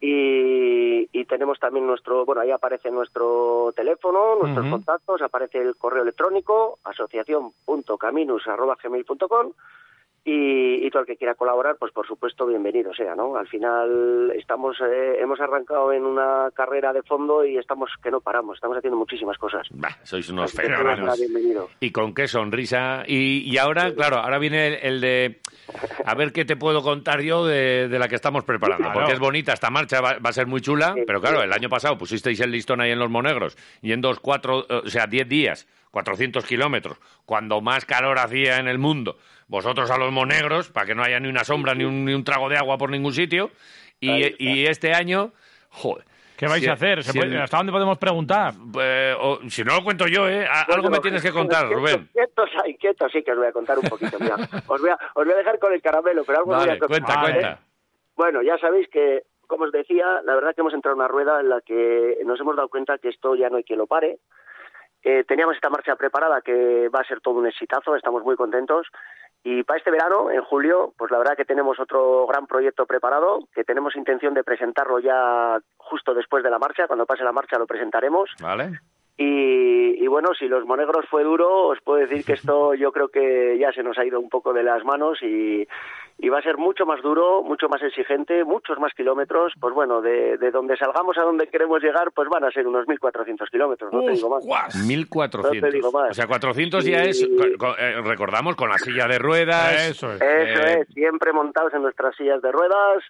y, 0.00 1.08
y 1.18 1.24
tenemos 1.24 1.58
también 1.58 1.86
nuestro, 1.86 2.26
bueno, 2.26 2.42
ahí 2.42 2.50
aparece 2.50 2.90
nuestro 2.90 3.72
teléfono, 3.74 4.36
nuestros 4.40 4.66
contactos, 4.68 5.22
aparece 5.22 5.62
el 5.62 5.76
correo 5.76 6.02
electrónico, 6.02 6.78
asociación.caminus.gmail.com 6.84 9.52
y, 10.24 10.86
y 10.86 10.90
todo 10.90 11.02
el 11.02 11.06
que 11.06 11.16
quiera 11.16 11.34
colaborar, 11.34 11.76
pues 11.78 11.92
por 11.92 12.06
supuesto, 12.06 12.46
bienvenido 12.46 12.94
sea, 12.94 13.14
¿no? 13.14 13.36
Al 13.36 13.46
final 13.46 14.32
estamos, 14.34 14.76
eh, 14.80 15.18
hemos 15.20 15.38
arrancado 15.40 15.92
en 15.92 16.04
una 16.04 16.50
carrera 16.54 16.92
de 16.94 17.02
fondo 17.02 17.44
y 17.44 17.58
estamos 17.58 17.90
que 18.02 18.10
no 18.10 18.20
paramos, 18.20 18.56
estamos 18.56 18.78
haciendo 18.78 18.96
muchísimas 18.96 19.36
cosas. 19.36 19.66
Bah, 19.70 19.96
sois 20.02 20.28
unos 20.30 20.46
Así 20.46 20.56
fenómenos. 20.56 21.20
Y 21.80 21.90
con 21.90 22.14
qué 22.14 22.26
sonrisa. 22.26 23.04
Y, 23.06 23.50
y 23.50 23.58
ahora, 23.58 23.92
claro, 23.94 24.16
ahora 24.16 24.38
viene 24.38 24.66
el, 24.68 24.74
el 24.94 25.00
de 25.00 25.40
a 26.06 26.14
ver 26.14 26.32
qué 26.32 26.44
te 26.46 26.56
puedo 26.56 26.82
contar 26.82 27.20
yo 27.20 27.44
de, 27.44 27.88
de 27.88 27.98
la 27.98 28.08
que 28.08 28.14
estamos 28.14 28.44
preparando. 28.44 28.84
Claro. 28.84 28.98
Porque 29.00 29.12
es 29.12 29.18
bonita, 29.20 29.52
esta 29.52 29.68
marcha 29.70 30.00
va, 30.00 30.18
va 30.24 30.30
a 30.30 30.32
ser 30.32 30.46
muy 30.46 30.60
chula, 30.62 30.94
Sí, 30.94 31.02
pero 31.06 31.20
claro, 31.20 31.38
sí. 31.38 31.44
el 31.44 31.52
año 31.52 31.68
pasado 31.68 31.98
pusisteis 31.98 32.40
el 32.40 32.50
listón 32.50 32.80
ahí 32.80 32.90
en 32.90 32.98
los 32.98 33.10
Monegros 33.10 33.56
y 33.82 33.92
en 33.92 34.00
dos, 34.00 34.20
cuatro, 34.20 34.64
o 34.68 34.88
sea, 34.88 35.06
diez 35.06 35.28
días, 35.28 35.68
400 35.90 36.44
kilómetros, 36.44 36.98
cuando 37.24 37.60
más 37.60 37.84
calor 37.84 38.18
hacía 38.18 38.56
en 38.58 38.68
el 38.68 38.78
mundo, 38.78 39.16
vosotros 39.48 39.90
a 39.90 39.98
los 39.98 40.10
Monegros, 40.12 40.70
para 40.70 40.86
que 40.86 40.94
no 40.94 41.02
haya 41.02 41.20
ni 41.20 41.28
una 41.28 41.44
sombra 41.44 41.74
ni 41.74 41.84
un, 41.84 42.04
ni 42.04 42.14
un 42.14 42.24
trago 42.24 42.48
de 42.48 42.56
agua 42.56 42.78
por 42.78 42.90
ningún 42.90 43.12
sitio, 43.12 43.50
y, 44.00 44.34
y 44.38 44.66
este 44.66 44.92
año, 44.94 45.32
joder. 45.70 46.04
¿Qué 46.36 46.46
vais 46.46 46.62
si- 46.64 46.68
a 46.68 46.72
hacer? 46.72 47.02
¿Se 47.04 47.12
si 47.12 47.18
puede- 47.18 47.36
el- 47.36 47.42
¿Hasta 47.42 47.58
dónde 47.58 47.70
podemos 47.72 47.96
preguntar? 47.96 48.54
eh, 48.80 49.14
o- 49.18 49.38
si 49.48 49.62
no 49.62 49.76
lo 49.76 49.84
cuento 49.84 50.06
yo, 50.08 50.28
¿eh? 50.28 50.44
A- 50.44 50.62
algo 50.62 50.82
Bueno, 50.82 50.90
me 50.90 50.98
tienes 50.98 51.22
que 51.22 51.30
contar, 51.30 51.66
quietos, 51.68 51.76
Rubén. 51.80 52.08
Quietos, 52.12 52.50
ahí, 52.64 52.76
quietos, 52.76 53.12
sí 53.12 53.22
que 53.22 53.30
os 53.30 53.38
voy 53.38 53.46
a 53.46 53.52
contar 53.52 53.78
un 53.78 53.84
poquito. 53.88 54.18
Mira, 54.18 54.34
os, 54.66 54.80
voy 54.80 54.90
a, 54.90 54.98
os 55.14 55.24
voy 55.24 55.32
a 55.32 55.36
dejar 55.36 55.58
con 55.60 55.72
el 55.72 55.80
caramelo, 55.80 56.24
pero 56.24 56.38
algo 56.40 56.50
os 56.50 56.56
voy 56.58 56.68
a 56.74 56.78
contar. 56.78 56.88
cuenta, 56.88 57.20
cuenta. 57.20 57.58
Bueno, 58.16 58.42
ya 58.42 58.58
sabéis 58.58 58.88
que, 58.88 59.22
como 59.46 59.64
os 59.64 59.72
decía, 59.72 60.22
la 60.24 60.34
verdad 60.34 60.54
que 60.56 60.62
hemos 60.62 60.74
entrado 60.74 60.94
en 60.96 61.00
una 61.00 61.08
rueda 61.08 61.40
en 61.40 61.48
la 61.48 61.60
que 61.60 62.18
nos 62.24 62.40
hemos 62.40 62.56
dado 62.56 62.68
cuenta 62.68 62.98
que 62.98 63.10
esto 63.10 63.36
ya 63.36 63.48
no 63.48 63.56
hay 63.58 63.64
quien 63.64 63.78
lo 63.78 63.86
pare. 63.86 64.18
Eh, 65.04 65.22
teníamos 65.28 65.54
esta 65.54 65.68
marcha 65.70 65.94
preparada 65.96 66.40
que 66.40 66.88
va 66.88 67.00
a 67.00 67.04
ser 67.04 67.20
todo 67.20 67.34
un 67.34 67.46
exitazo, 67.46 67.94
estamos 67.94 68.24
muy 68.24 68.34
contentos. 68.36 68.88
Y 69.46 69.62
para 69.62 69.76
este 69.76 69.90
verano, 69.90 70.30
en 70.30 70.40
julio, 70.42 70.94
pues 70.96 71.10
la 71.10 71.18
verdad 71.18 71.36
que 71.36 71.44
tenemos 71.44 71.78
otro 71.78 72.26
gran 72.26 72.46
proyecto 72.46 72.86
preparado, 72.86 73.40
que 73.54 73.62
tenemos 73.62 73.94
intención 73.94 74.32
de 74.32 74.42
presentarlo 74.42 74.98
ya 75.00 75.58
justo 75.76 76.14
después 76.14 76.42
de 76.42 76.48
la 76.48 76.58
marcha, 76.58 76.86
cuando 76.86 77.04
pase 77.04 77.24
la 77.24 77.32
marcha 77.32 77.58
lo 77.58 77.66
presentaremos. 77.66 78.30
¿Vale? 78.40 78.80
Y, 79.18 80.02
y 80.02 80.06
bueno, 80.08 80.30
si 80.36 80.48
los 80.48 80.64
monegros 80.64 81.04
fue 81.10 81.22
duro, 81.22 81.68
os 81.68 81.78
puedo 81.82 82.00
decir 82.00 82.24
que 82.24 82.32
esto 82.32 82.72
yo 82.74 82.90
creo 82.90 83.08
que 83.08 83.58
ya 83.58 83.70
se 83.72 83.82
nos 83.82 83.98
ha 83.98 84.04
ido 84.06 84.18
un 84.18 84.30
poco 84.30 84.54
de 84.54 84.62
las 84.62 84.82
manos 84.82 85.22
y, 85.22 85.68
y 86.16 86.28
va 86.28 86.38
a 86.38 86.42
ser 86.42 86.56
mucho 86.56 86.86
más 86.86 87.02
duro, 87.02 87.42
mucho 87.42 87.68
más 87.68 87.82
exigente, 87.82 88.44
muchos 88.44 88.78
más 88.78 88.92
kilómetros. 88.94 89.52
Pues 89.60 89.74
bueno, 89.74 90.00
de, 90.00 90.38
de 90.38 90.50
donde 90.50 90.76
salgamos 90.76 91.18
a 91.18 91.22
donde 91.22 91.48
queremos 91.48 91.82
llegar, 91.82 92.12
pues 92.14 92.28
van 92.28 92.44
a 92.44 92.50
ser 92.50 92.66
unos 92.66 92.86
1.400 92.86 93.50
kilómetros, 93.50 93.92
no 93.92 94.02
te 94.04 94.12
digo 94.12 94.30
más. 94.30 94.46
¡Guas! 94.46 94.76
1400. 94.86 95.54
No 95.60 95.68
te 95.68 95.74
digo 95.74 95.92
más. 95.92 96.10
O 96.10 96.14
sea, 96.14 96.26
400 96.26 96.84
ya 96.84 97.02
es, 97.02 97.20
eh, 97.22 98.00
recordamos, 98.04 98.54
con 98.56 98.68
la 98.70 98.78
silla 98.78 99.06
de 99.08 99.18
ruedas. 99.18 99.88
Eso 99.90 100.12
es. 100.12 100.20
Eso 100.22 100.62
Eh, 100.62 100.80
es, 100.82 100.94
siempre 100.94 101.32
montados 101.32 101.74
en 101.74 101.82
nuestras 101.82 102.14
sillas 102.16 102.40
de 102.40 102.52
ruedas 102.52 103.02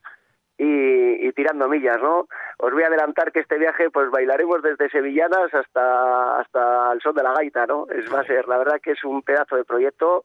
y, 0.57 1.27
y 1.29 1.33
tirando 1.33 1.69
millas, 1.69 1.99
¿no? 2.01 2.27
Os 2.59 2.73
voy 2.73 2.85
a 2.85 2.87
adelantar 2.87 3.33
que 3.33 3.41
este 3.41 3.59
viaje, 3.59 3.91
pues 3.91 4.11
bailaremos 4.11 4.63
desde 4.63 4.89
Sevillanas 4.89 5.53
hasta, 5.53 6.39
hasta 6.41 6.93
el 6.93 7.01
son 7.03 7.15
de 7.15 7.23
la 7.23 7.35
gaita, 7.35 7.67
¿no? 7.67 7.87
Es, 7.91 8.13
va 8.13 8.21
a 8.21 8.25
ser, 8.25 8.49
la 8.49 8.57
verdad 8.59 8.81
que 8.83 8.93
es 8.93 9.05
un 9.05 9.23
pedazo 9.23 9.57
de 9.57 9.65
proyecto. 9.65 10.25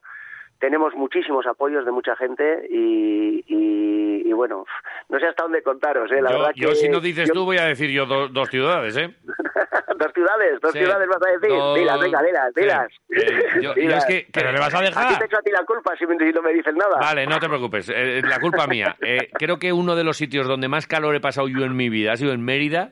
Tenemos 0.60 0.94
muchísimos 0.94 1.46
apoyos 1.48 1.86
de 1.86 1.92
mucha 1.92 2.16
gente 2.18 2.68
y, 2.70 3.44
y, 3.48 4.28
y 4.30 4.34
bueno, 4.34 4.66
no 5.08 5.18
sé 5.20 5.26
hasta 5.28 5.44
dónde 5.44 5.64
contaros, 5.64 6.12
¿eh? 6.12 6.22
La 6.22 6.32
yo, 6.32 6.38
verdad 6.40 6.52
yo 6.56 6.70
que 6.70 6.76
si 6.76 6.90
no 6.90 7.00
dices 7.00 7.30
yo- 7.30 7.34
tú, 7.34 7.46
voy 7.46 7.58
a 7.58 7.64
decir 7.66 7.90
yo 7.90 8.06
do- 8.06 8.28
dos 8.28 8.50
ciudades, 8.50 8.98
¿eh? 8.98 9.16
dos 9.98 10.12
ciudades, 10.14 10.60
dos 10.62 10.72
Sí. 10.74 10.80
ciudades 10.80 11.08
vas 11.08 11.18
a 11.26 11.32
decir. 11.40 11.50
Dos- 11.58 11.78
Dilas, 11.80 12.00
venga, 12.02 12.22
dilas, 12.22 12.52
sí. 12.54 12.62
dilas. 12.62 12.88
Eh, 13.10 13.44
yo- 13.56 13.62
yo 13.62 13.74
Dilas. 13.76 13.98
es 14.00 14.06
que- 14.06 14.26
que- 14.26 14.32
¿Pero 14.34 14.52
le 14.52 14.60
vas 14.60 14.74
a 14.74 14.78
Aquí 14.80 14.86
dejar? 14.88 15.20
te 15.20 15.26
echo 15.26 15.38
a 15.38 15.42
ti 15.42 15.52
la 15.52 15.64
culpa 15.66 15.94
si, 15.98 16.06
no 16.06 16.42
me 16.42 16.54
dices 16.54 16.76
nada. 16.76 16.98
Vale, 17.00 17.26
no 17.26 17.40
te 17.40 17.48
preocupes, 17.48 17.90
eh, 17.96 18.22
la 18.24 18.40
culpa 18.40 18.68
mía. 18.68 18.96
Eh, 19.02 19.30
creo 19.40 19.60
que 19.60 19.72
uno 19.72 19.96
de 19.96 20.04
los 20.04 20.18
sitios 20.18 20.46
donde 20.48 20.68
más 20.68 20.86
calor 20.88 21.16
he 21.16 21.22
pasado 21.22 21.48
yo 21.48 21.64
en 21.64 21.76
mi 21.76 21.88
vida 21.90 22.12
ha 22.14 22.18
sido 22.18 22.34
en 22.34 22.44
Mérida. 22.44 22.92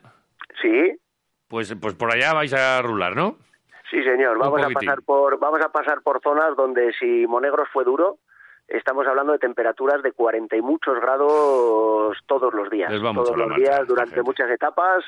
Sí, 0.62 0.98
pues, 1.50 1.76
pues 1.80 1.96
por 1.96 2.12
allá 2.14 2.34
vais 2.34 2.54
a 2.54 2.82
rular, 2.82 3.16
¿no? 3.16 3.38
Sí, 3.90 4.04
señor. 4.04 4.38
Vamos 4.38 4.62
a 4.62 4.70
pasar 4.70 5.02
por 5.02 5.40
vamos 5.40 5.62
a 5.62 5.70
pasar 5.70 6.02
por 6.02 6.22
zonas 6.22 6.56
donde 6.56 6.94
si 6.94 7.26
Monegros 7.26 7.70
fue 7.72 7.86
duro, 7.86 8.18
estamos 8.68 9.08
hablando 9.08 9.32
de 9.34 9.40
temperaturas 9.40 10.04
de 10.04 10.12
40 10.12 10.56
y 10.58 10.62
muchos 10.62 11.00
grados 11.00 12.18
todos 12.26 12.54
los 12.54 12.70
días, 12.70 12.92
todos 12.92 13.38
los 13.38 13.56
días 13.56 13.88
durante 13.88 14.22
muchas 14.22 14.50
etapas 14.50 15.06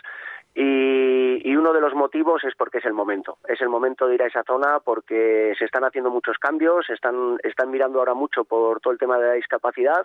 y, 0.56 1.48
y 1.48 1.56
uno 1.56 1.74
de 1.74 1.82
los 1.82 1.94
motivos 1.94 2.44
es 2.44 2.56
porque 2.56 2.80
es 2.80 2.86
el 2.86 2.94
momento. 2.94 3.38
Es 3.48 3.62
el 3.62 3.70
momento 3.70 4.08
de 4.08 4.16
ir 4.16 4.24
a 4.24 4.28
esa 4.28 4.44
zona 4.44 4.80
porque 4.80 5.54
se 5.58 5.66
están 5.66 5.84
haciendo 5.84 6.10
muchos 6.10 6.38
cambios, 6.38 6.90
están, 6.90 7.38
están 7.44 7.70
mirando 7.70 8.00
ahora 8.00 8.14
mucho 8.14 8.46
por 8.46 8.80
todo 8.80 8.94
el 8.94 9.00
tema 9.00 9.18
de 9.20 9.28
la 9.28 9.34
discapacidad 9.34 10.04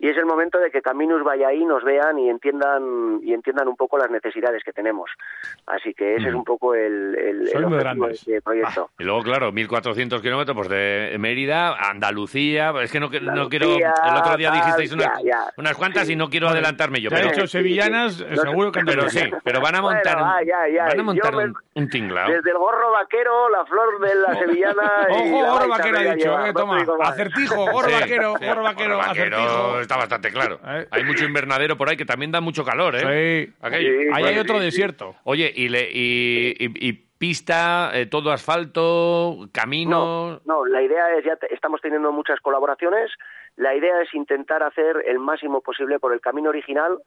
y 0.00 0.08
es 0.08 0.16
el 0.16 0.24
momento 0.26 0.58
de 0.58 0.70
que 0.70 0.80
Caminus 0.82 1.22
vaya 1.22 1.48
ahí, 1.48 1.64
nos 1.64 1.84
vean 1.84 2.18
y 2.18 2.28
entiendan 2.30 3.20
y 3.22 3.32
entiendan 3.34 3.68
un 3.68 3.76
poco 3.76 3.98
las 3.98 4.10
necesidades 4.10 4.64
que 4.64 4.72
tenemos. 4.72 5.10
Así 5.66 5.94
que 5.94 6.16
ese 6.16 6.28
es 6.28 6.34
un 6.34 6.42
poco 6.44 6.74
el, 6.74 7.14
el, 7.16 7.48
el 7.48 7.64
objetivo 7.64 8.06
de 8.06 8.12
este 8.14 8.40
proyecto. 8.42 8.90
Y 8.98 9.04
luego, 9.04 9.22
claro, 9.22 9.52
1.400 9.52 10.20
kilómetros 10.22 10.56
pues 10.56 10.68
de 10.68 11.14
Mérida, 11.18 11.68
a 11.68 11.90
Andalucía. 11.90 12.72
Es 12.82 12.90
que 12.90 12.98
no, 12.98 13.10
que- 13.10 13.20
no 13.20 13.48
quiero. 13.48 13.66
Andalucía, 13.66 13.94
El 14.10 14.16
otro 14.16 14.36
día 14.36 14.50
dijisteis 14.50 14.92
una- 14.92 15.04
ya, 15.04 15.12
ya. 15.22 15.44
unas 15.58 15.76
cuantas 15.76 16.06
Sí. 16.06 16.14
y 16.14 16.16
no 16.16 16.28
quiero 16.30 16.48
adelantarme 16.48 17.00
yo. 17.00 17.10
Pero, 17.10 17.28
dicho 17.28 17.46
sevillanas, 17.46 18.20
No, 18.20 18.36
seguro 18.36 18.72
que 18.72 18.80
pero 18.80 18.92
Andalucía. 19.02 19.24
sí, 19.26 19.30
pero 19.44 19.60
van 19.60 19.74
a 19.76 19.82
montar, 19.82 20.16
ah, 20.18 20.38
ya, 20.42 20.84
van 20.86 21.00
a 21.00 21.02
montar 21.02 21.36
me- 21.36 21.52
un, 21.74 21.88
tinglao. 21.88 22.30
Desde 22.30 22.50
el 22.50 22.56
gorro 22.58 22.90
vaquero, 22.92 23.48
la 23.50 23.64
flor 23.66 24.00
de 24.00 24.14
la 24.14 24.34
sevillana. 24.38 25.06
Ojo, 25.10 25.52
gorro 25.52 25.68
vaquero 25.68 25.98
ha 25.98 26.02
dicho, 26.02 26.16
llevar, 26.16 26.48
eh, 26.48 26.52
toma. 26.54 26.78
Acertijo, 27.02 27.56
gorro 27.70 27.90
vaquero, 27.92 28.34
gorro 28.40 28.62
vaquero 28.62 29.00
acertijo. 29.00 29.80
Está 29.90 29.96
bastante 29.96 30.30
claro. 30.30 30.60
Eh. 30.66 30.86
Hay 30.90 31.04
mucho 31.04 31.24
invernadero 31.24 31.76
por 31.76 31.88
ahí 31.88 31.96
que 31.96 32.04
también 32.04 32.30
da 32.30 32.40
mucho 32.40 32.64
calor, 32.64 32.94
¿eh? 32.96 33.46
Sí. 33.46 33.52
Aquello. 33.60 33.90
Sí, 34.02 34.08
Ahí 34.12 34.24
hay 34.24 34.38
otro 34.38 34.54
sí, 34.56 34.60
sí. 34.60 34.64
desierto. 34.66 35.16
Oye, 35.24 35.52
y, 35.54 35.68
le, 35.68 35.90
y, 35.90 36.54
y- 36.58 36.88
y 36.88 36.92
pista, 36.92 37.90
eh, 37.92 38.06
todo 38.06 38.30
asfalto, 38.32 39.48
caminos. 39.52 40.40
No, 40.46 40.60
no, 40.60 40.64
la 40.66 40.80
idea 40.82 41.16
es, 41.18 41.24
ya 41.24 41.36
te- 41.36 41.52
estamos 41.52 41.80
teniendo 41.82 42.12
muchas 42.12 42.40
colaboraciones, 42.40 43.10
la 43.56 43.74
idea 43.74 44.00
es 44.00 44.14
intentar 44.14 44.62
hacer 44.62 45.04
el 45.06 45.18
máximo 45.18 45.60
posible 45.60 45.98
por 45.98 46.14
el 46.14 46.20
camino 46.20 46.48
original, 46.48 46.98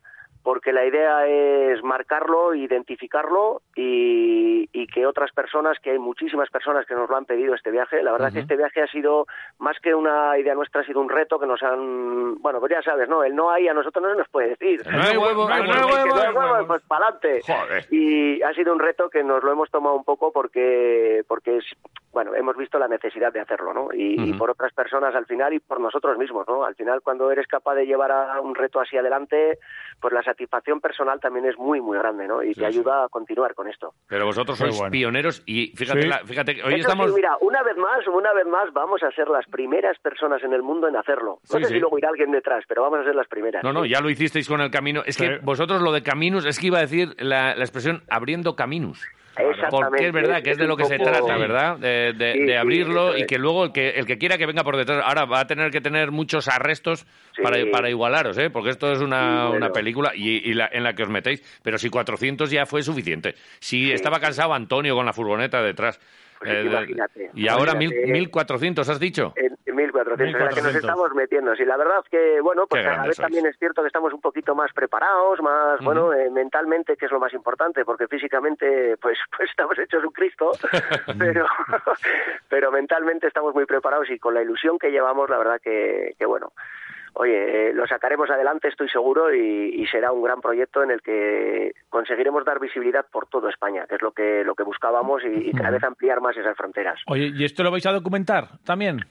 porque 0.43 0.73
la 0.73 0.85
idea 0.85 1.25
es 1.25 1.81
marcarlo, 1.83 2.53
identificarlo 2.53 3.61
y, 3.75 4.69
y 4.73 4.87
que 4.87 5.05
otras 5.05 5.31
personas, 5.31 5.77
que 5.81 5.91
hay 5.91 5.99
muchísimas 5.99 6.49
personas 6.49 6.85
que 6.85 6.95
nos 6.95 7.09
lo 7.09 7.15
han 7.15 7.25
pedido 7.25 7.55
este 7.55 7.71
viaje, 7.71 8.03
la 8.03 8.11
verdad 8.11 8.33
que 8.33 8.39
este 8.39 8.57
viaje 8.57 8.81
ha 8.81 8.87
sido, 8.87 9.25
más 9.59 9.77
que 9.81 9.95
una 9.95 10.37
idea 10.37 10.53
nuestra, 10.53 10.81
ha 10.81 10.85
sido 10.85 10.99
un 10.99 11.09
reto 11.09 11.39
que 11.39 11.47
nos 11.47 11.63
han, 11.63 12.35
bueno, 12.41 12.59
pues 12.59 12.71
ya 12.71 12.81
sabes, 12.81 13.07
¿no? 13.07 13.23
El 13.23 13.35
no 13.35 13.51
hay 13.51 13.67
a 13.67 13.73
nosotros 13.73 14.03
no 14.03 14.11
se 14.11 14.17
nos 14.17 14.29
puede 14.29 14.49
decir. 14.49 14.81
No 14.85 15.01
hay 15.01 15.17
huevo, 15.17 15.47
no 15.47 15.53
hay 15.53 15.63
no 15.63 15.73
hay 15.73 15.83
huevo, 15.83 16.05
no 16.07 16.21
hay 16.21 16.33
huevo, 16.33 16.53
huevo. 16.53 16.67
pues 16.67 16.81
para 16.83 17.07
adelante. 17.07 17.41
Joder. 17.45 17.85
Y 17.89 18.41
ha 18.41 18.53
sido 18.53 18.73
un 18.73 18.79
reto 18.79 19.09
que 19.09 19.23
nos 19.23 19.43
lo 19.43 19.51
hemos 19.51 19.71
tomado 19.71 19.95
un 19.95 20.03
poco 20.03 20.31
porque, 20.31 21.23
porque 21.27 21.57
es, 21.57 21.65
bueno, 22.13 22.35
hemos 22.35 22.55
visto 22.55 22.77
la 22.79 22.87
necesidad 22.87 23.33
de 23.33 23.39
hacerlo, 23.41 23.73
¿no? 23.73 23.89
Y, 23.93 24.21
y 24.29 24.33
por 24.33 24.51
otras 24.51 24.71
personas 24.73 25.13
al 25.15 25.25
final 25.25 25.53
y 25.53 25.59
por 25.59 25.79
nosotros 25.81 26.17
mismos, 26.17 26.47
¿no? 26.47 26.63
Al 26.63 26.75
final, 26.75 27.01
cuando 27.01 27.31
eres 27.31 27.47
capaz 27.47 27.73
de 27.75 27.85
llevar 27.85 28.11
a 28.11 28.39
un 28.39 28.53
reto 28.55 28.79
hacia 28.79 28.99
adelante, 28.99 29.57
pues 29.99 30.13
la 30.13 30.21
satisfacción 30.23 30.79
personal 30.79 31.19
también 31.19 31.45
es 31.45 31.57
muy, 31.57 31.81
muy 31.81 31.97
grande, 31.97 32.27
¿no? 32.27 32.43
Y 32.43 32.49
Sí, 32.53 32.53
te 32.53 32.59
sí. 32.61 32.65
ayuda 32.65 33.05
a 33.05 33.09
continuar 33.09 33.55
con 33.55 33.67
esto. 33.67 33.93
Pero 34.07 34.25
vosotros 34.25 34.57
sois 34.57 34.77
bueno. 34.77 34.91
pioneros 34.91 35.41
y 35.45 35.73
fíjate, 35.75 36.03
Sí. 36.03 36.07
la- 36.07 36.19
fíjate, 36.19 36.55
que 36.55 36.63
hoy 36.63 36.73
Eso 36.75 36.81
estamos... 36.89 37.07
sí, 37.09 37.15
mira, 37.15 37.35
una 37.41 37.63
vez 37.63 37.77
más, 37.77 38.05
una 38.07 38.31
vez 38.33 38.45
más, 38.45 38.71
vamos 38.73 39.01
a 39.03 39.11
ser 39.11 39.27
las 39.27 39.45
primeras 39.47 39.97
personas 39.99 40.43
en 40.43 40.53
el 40.53 40.61
mundo 40.61 40.87
en 40.87 40.95
hacerlo. 40.95 41.39
No 41.51 41.57
Sí, 41.57 41.63
sé 41.63 41.65
sí. 41.69 41.73
si 41.73 41.79
luego 41.79 41.97
irá 41.97 42.09
alguien 42.09 42.31
detrás, 42.31 42.63
pero 42.67 42.83
vamos 42.83 42.99
a 42.99 43.03
ser 43.05 43.15
las 43.15 43.27
primeras. 43.27 43.63
No, 43.63 43.73
no, 43.73 43.85
ya 43.85 43.99
lo 44.01 44.09
hicisteis 44.09 44.47
con 44.47 44.61
el 44.61 44.69
camino. 44.69 45.01
Es 45.05 45.15
Sí. 45.15 45.25
que 45.27 45.39
vosotros 45.39 45.81
lo 45.81 45.91
de 45.91 46.03
caminos, 46.03 46.45
es 46.45 46.59
que 46.59 46.67
iba 46.67 46.77
a 46.77 46.81
decir 46.81 47.15
la, 47.17 47.55
la 47.55 47.63
expresión 47.63 48.03
abriendo 48.09 48.55
caminos. 48.55 49.01
Porque 49.69 50.07
es 50.07 50.13
verdad 50.13 50.41
que 50.43 50.51
es 50.51 50.57
de 50.57 50.67
lo 50.67 50.77
que 50.77 50.85
se 50.85 50.97
trata, 50.97 51.37
¿verdad? 51.37 51.77
De, 51.77 52.13
de- 52.13 52.33
Sí, 52.33 52.39
de 52.45 52.57
abrirlo 52.57 53.17
y 53.17 53.25
que 53.25 53.37
luego 53.37 53.65
el 53.65 53.71
que, 53.71 53.89
el 53.89 54.05
que 54.05 54.17
quiera 54.17 54.37
que 54.37 54.45
venga 54.45 54.63
por 54.63 54.77
detrás. 54.77 55.03
Ahora 55.05 55.25
va 55.25 55.39
a 55.41 55.47
tener 55.47 55.71
que 55.71 55.81
tener 55.81 56.11
muchos 56.11 56.47
arrestos 56.47 57.05
Sí. 57.35 57.41
para, 57.41 57.57
para 57.71 57.89
igualaros, 57.89 58.37
¿eh? 58.37 58.49
Porque 58.51 58.69
esto 58.69 58.91
es 58.91 58.99
una, 59.01 59.45
bueno. 59.47 59.57
una 59.65 59.69
película 59.71 60.11
y, 60.15 60.49
y 60.49 60.53
la- 60.53 60.69
en 60.71 60.83
la 60.83 60.93
que 60.93 61.03
os 61.03 61.09
metéis. 61.09 61.41
Pero 61.63 61.77
si 61.79 61.89
400 61.89 62.51
ya 62.51 62.65
fue 62.67 62.83
suficiente. 62.83 63.33
Si 63.59 63.91
estaba 63.91 64.19
cansado 64.19 64.53
Antonio 64.53 64.95
con 64.95 65.05
la 65.05 65.13
furgoneta 65.13 65.61
detrás. 65.63 65.99
Pues 66.39 66.51
Eh, 66.51 66.63
imagínate, 66.65 67.31
y 67.33 67.47
ahora 67.47 67.73
mil, 67.73 67.91
imagínate. 67.91 68.19
1400, 68.19 68.89
¿has 68.89 68.99
dicho? 68.99 69.33
En 69.35 69.57
en 69.73 69.75
1400, 69.75 70.19
en 70.19 70.45
la 70.45 70.49
que 70.49 70.61
nos 70.61 70.73
1400. 70.73 70.75
estamos 70.83 71.15
metiendo. 71.15 71.55
Sí, 71.55 71.65
la 71.65 71.77
verdad 71.77 71.99
es 72.03 72.09
que, 72.09 72.41
bueno, 72.41 72.67
pues 72.67 72.85
vez 72.85 73.15
sois. 73.15 73.17
también 73.17 73.45
es 73.45 73.57
cierto 73.57 73.81
que 73.81 73.87
estamos 73.87 74.13
un 74.13 74.21
poquito 74.21 74.55
más 74.55 74.71
preparados, 74.73 75.41
más, 75.41 75.81
bueno, 75.81 76.13
eh, 76.13 76.29
mentalmente, 76.29 76.95
que 76.95 77.05
es 77.05 77.11
lo 77.11 77.19
más 77.19 77.33
importante, 77.33 77.83
porque 77.85 78.07
físicamente, 78.07 78.97
pues, 78.97 79.17
pues 79.37 79.49
estamos 79.49 79.77
hechos 79.79 80.03
un 80.03 80.11
Cristo, 80.11 80.51
pero, 81.19 81.45
pero 82.49 82.71
mentalmente 82.71 83.27
estamos 83.27 83.53
muy 83.53 83.65
preparados 83.65 84.09
y 84.09 84.19
con 84.19 84.33
la 84.33 84.41
ilusión 84.41 84.77
que 84.77 84.91
llevamos, 84.91 85.29
la 85.29 85.37
verdad 85.37 85.61
que, 85.61 86.15
que 86.17 86.25
bueno. 86.25 86.53
Oye, 87.15 87.69
eh, 87.69 87.73
lo 87.73 87.85
sacaremos 87.85 88.29
adelante, 88.29 88.67
estoy 88.67 88.89
seguro, 88.89 89.33
y, 89.33 89.81
y 89.81 89.85
será 89.87 90.11
un 90.11 90.23
gran 90.23 90.41
proyecto 90.41 90.81
en 90.81 90.91
el 90.91 91.01
que 91.01 91.73
conseguiremos 91.89 92.43
dar 92.43 92.59
visibilidad 92.59 93.05
por 93.11 93.27
toda 93.27 93.49
España, 93.49 93.85
que 93.87 93.95
es 93.95 94.01
lo 94.01 94.11
que 94.11 94.43
lo 94.43 94.55
que 94.55 94.63
buscábamos, 94.63 95.23
y, 95.23 95.49
y 95.49 95.51
cada 95.51 95.69
vez 95.69 95.83
ampliar 95.83 96.21
más 96.21 96.35
esas 96.35 96.57
fronteras. 96.57 96.99
Oye, 97.07 97.31
¿y 97.35 97.45
esto 97.45 97.63
lo 97.63 97.71
vais 97.71 97.85
a 97.85 97.91
documentar 97.91 98.59
también? 98.65 99.01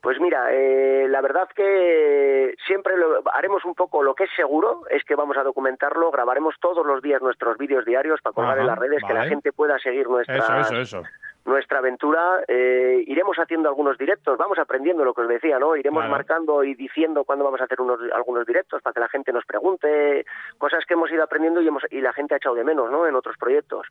Pues 0.00 0.20
mira, 0.20 0.52
eh, 0.52 1.06
la 1.08 1.20
verdad 1.20 1.48
que 1.54 2.54
siempre 2.66 2.96
lo, 2.96 3.22
haremos 3.32 3.64
un 3.64 3.74
poco 3.74 4.02
lo 4.02 4.14
que 4.14 4.24
es 4.24 4.30
seguro, 4.36 4.82
es 4.90 5.02
que 5.04 5.16
vamos 5.16 5.36
a 5.36 5.42
documentarlo, 5.42 6.10
grabaremos 6.10 6.54
todos 6.60 6.86
los 6.86 7.02
días 7.02 7.20
nuestros 7.22 7.58
vídeos 7.58 7.84
diarios 7.84 8.20
para 8.22 8.34
colgar 8.34 8.52
Ajá, 8.52 8.60
en 8.60 8.66
las 8.66 8.78
redes, 8.78 9.02
que 9.06 9.14
la 9.14 9.24
gente 9.24 9.52
pueda 9.52 9.78
seguir 9.78 10.08
nuestra, 10.08 10.36
Eso, 10.36 10.58
eso, 10.60 10.76
eso. 10.76 11.02
Nuestra 11.46 11.78
aventura. 11.78 12.42
Eh, 12.48 13.02
iremos 13.06 13.36
haciendo 13.38 13.68
algunos 13.68 13.96
directos, 13.98 14.36
vamos 14.38 14.58
aprendiendo 14.58 15.04
lo 15.04 15.14
que 15.14 15.22
os 15.22 15.28
decía, 15.28 15.58
¿no? 15.58 15.76
Iremos 15.76 16.00
Claro. 16.02 16.10
marcando 16.12 16.64
y 16.64 16.74
diciendo 16.74 17.24
cuándo 17.24 17.44
vamos 17.44 17.60
a 17.60 17.64
hacer 17.64 17.80
unos, 17.80 17.98
algunos 18.14 18.46
directos 18.46 18.82
para 18.82 18.92
que 18.94 19.00
la 19.00 19.08
gente 19.08 19.32
nos 19.32 19.44
pregunte 19.46 20.24
cosas 20.58 20.84
que 20.86 20.94
hemos 20.94 21.10
ido 21.10 21.22
aprendiendo 21.22 21.60
y, 21.62 21.68
hemos, 21.68 21.82
y 21.90 22.00
la 22.00 22.12
gente 22.12 22.34
ha 22.34 22.36
echado 22.38 22.54
de 22.54 22.64
menos, 22.64 22.90
¿no? 22.90 23.06
En 23.06 23.14
otros 23.14 23.36
proyectos. 23.38 23.86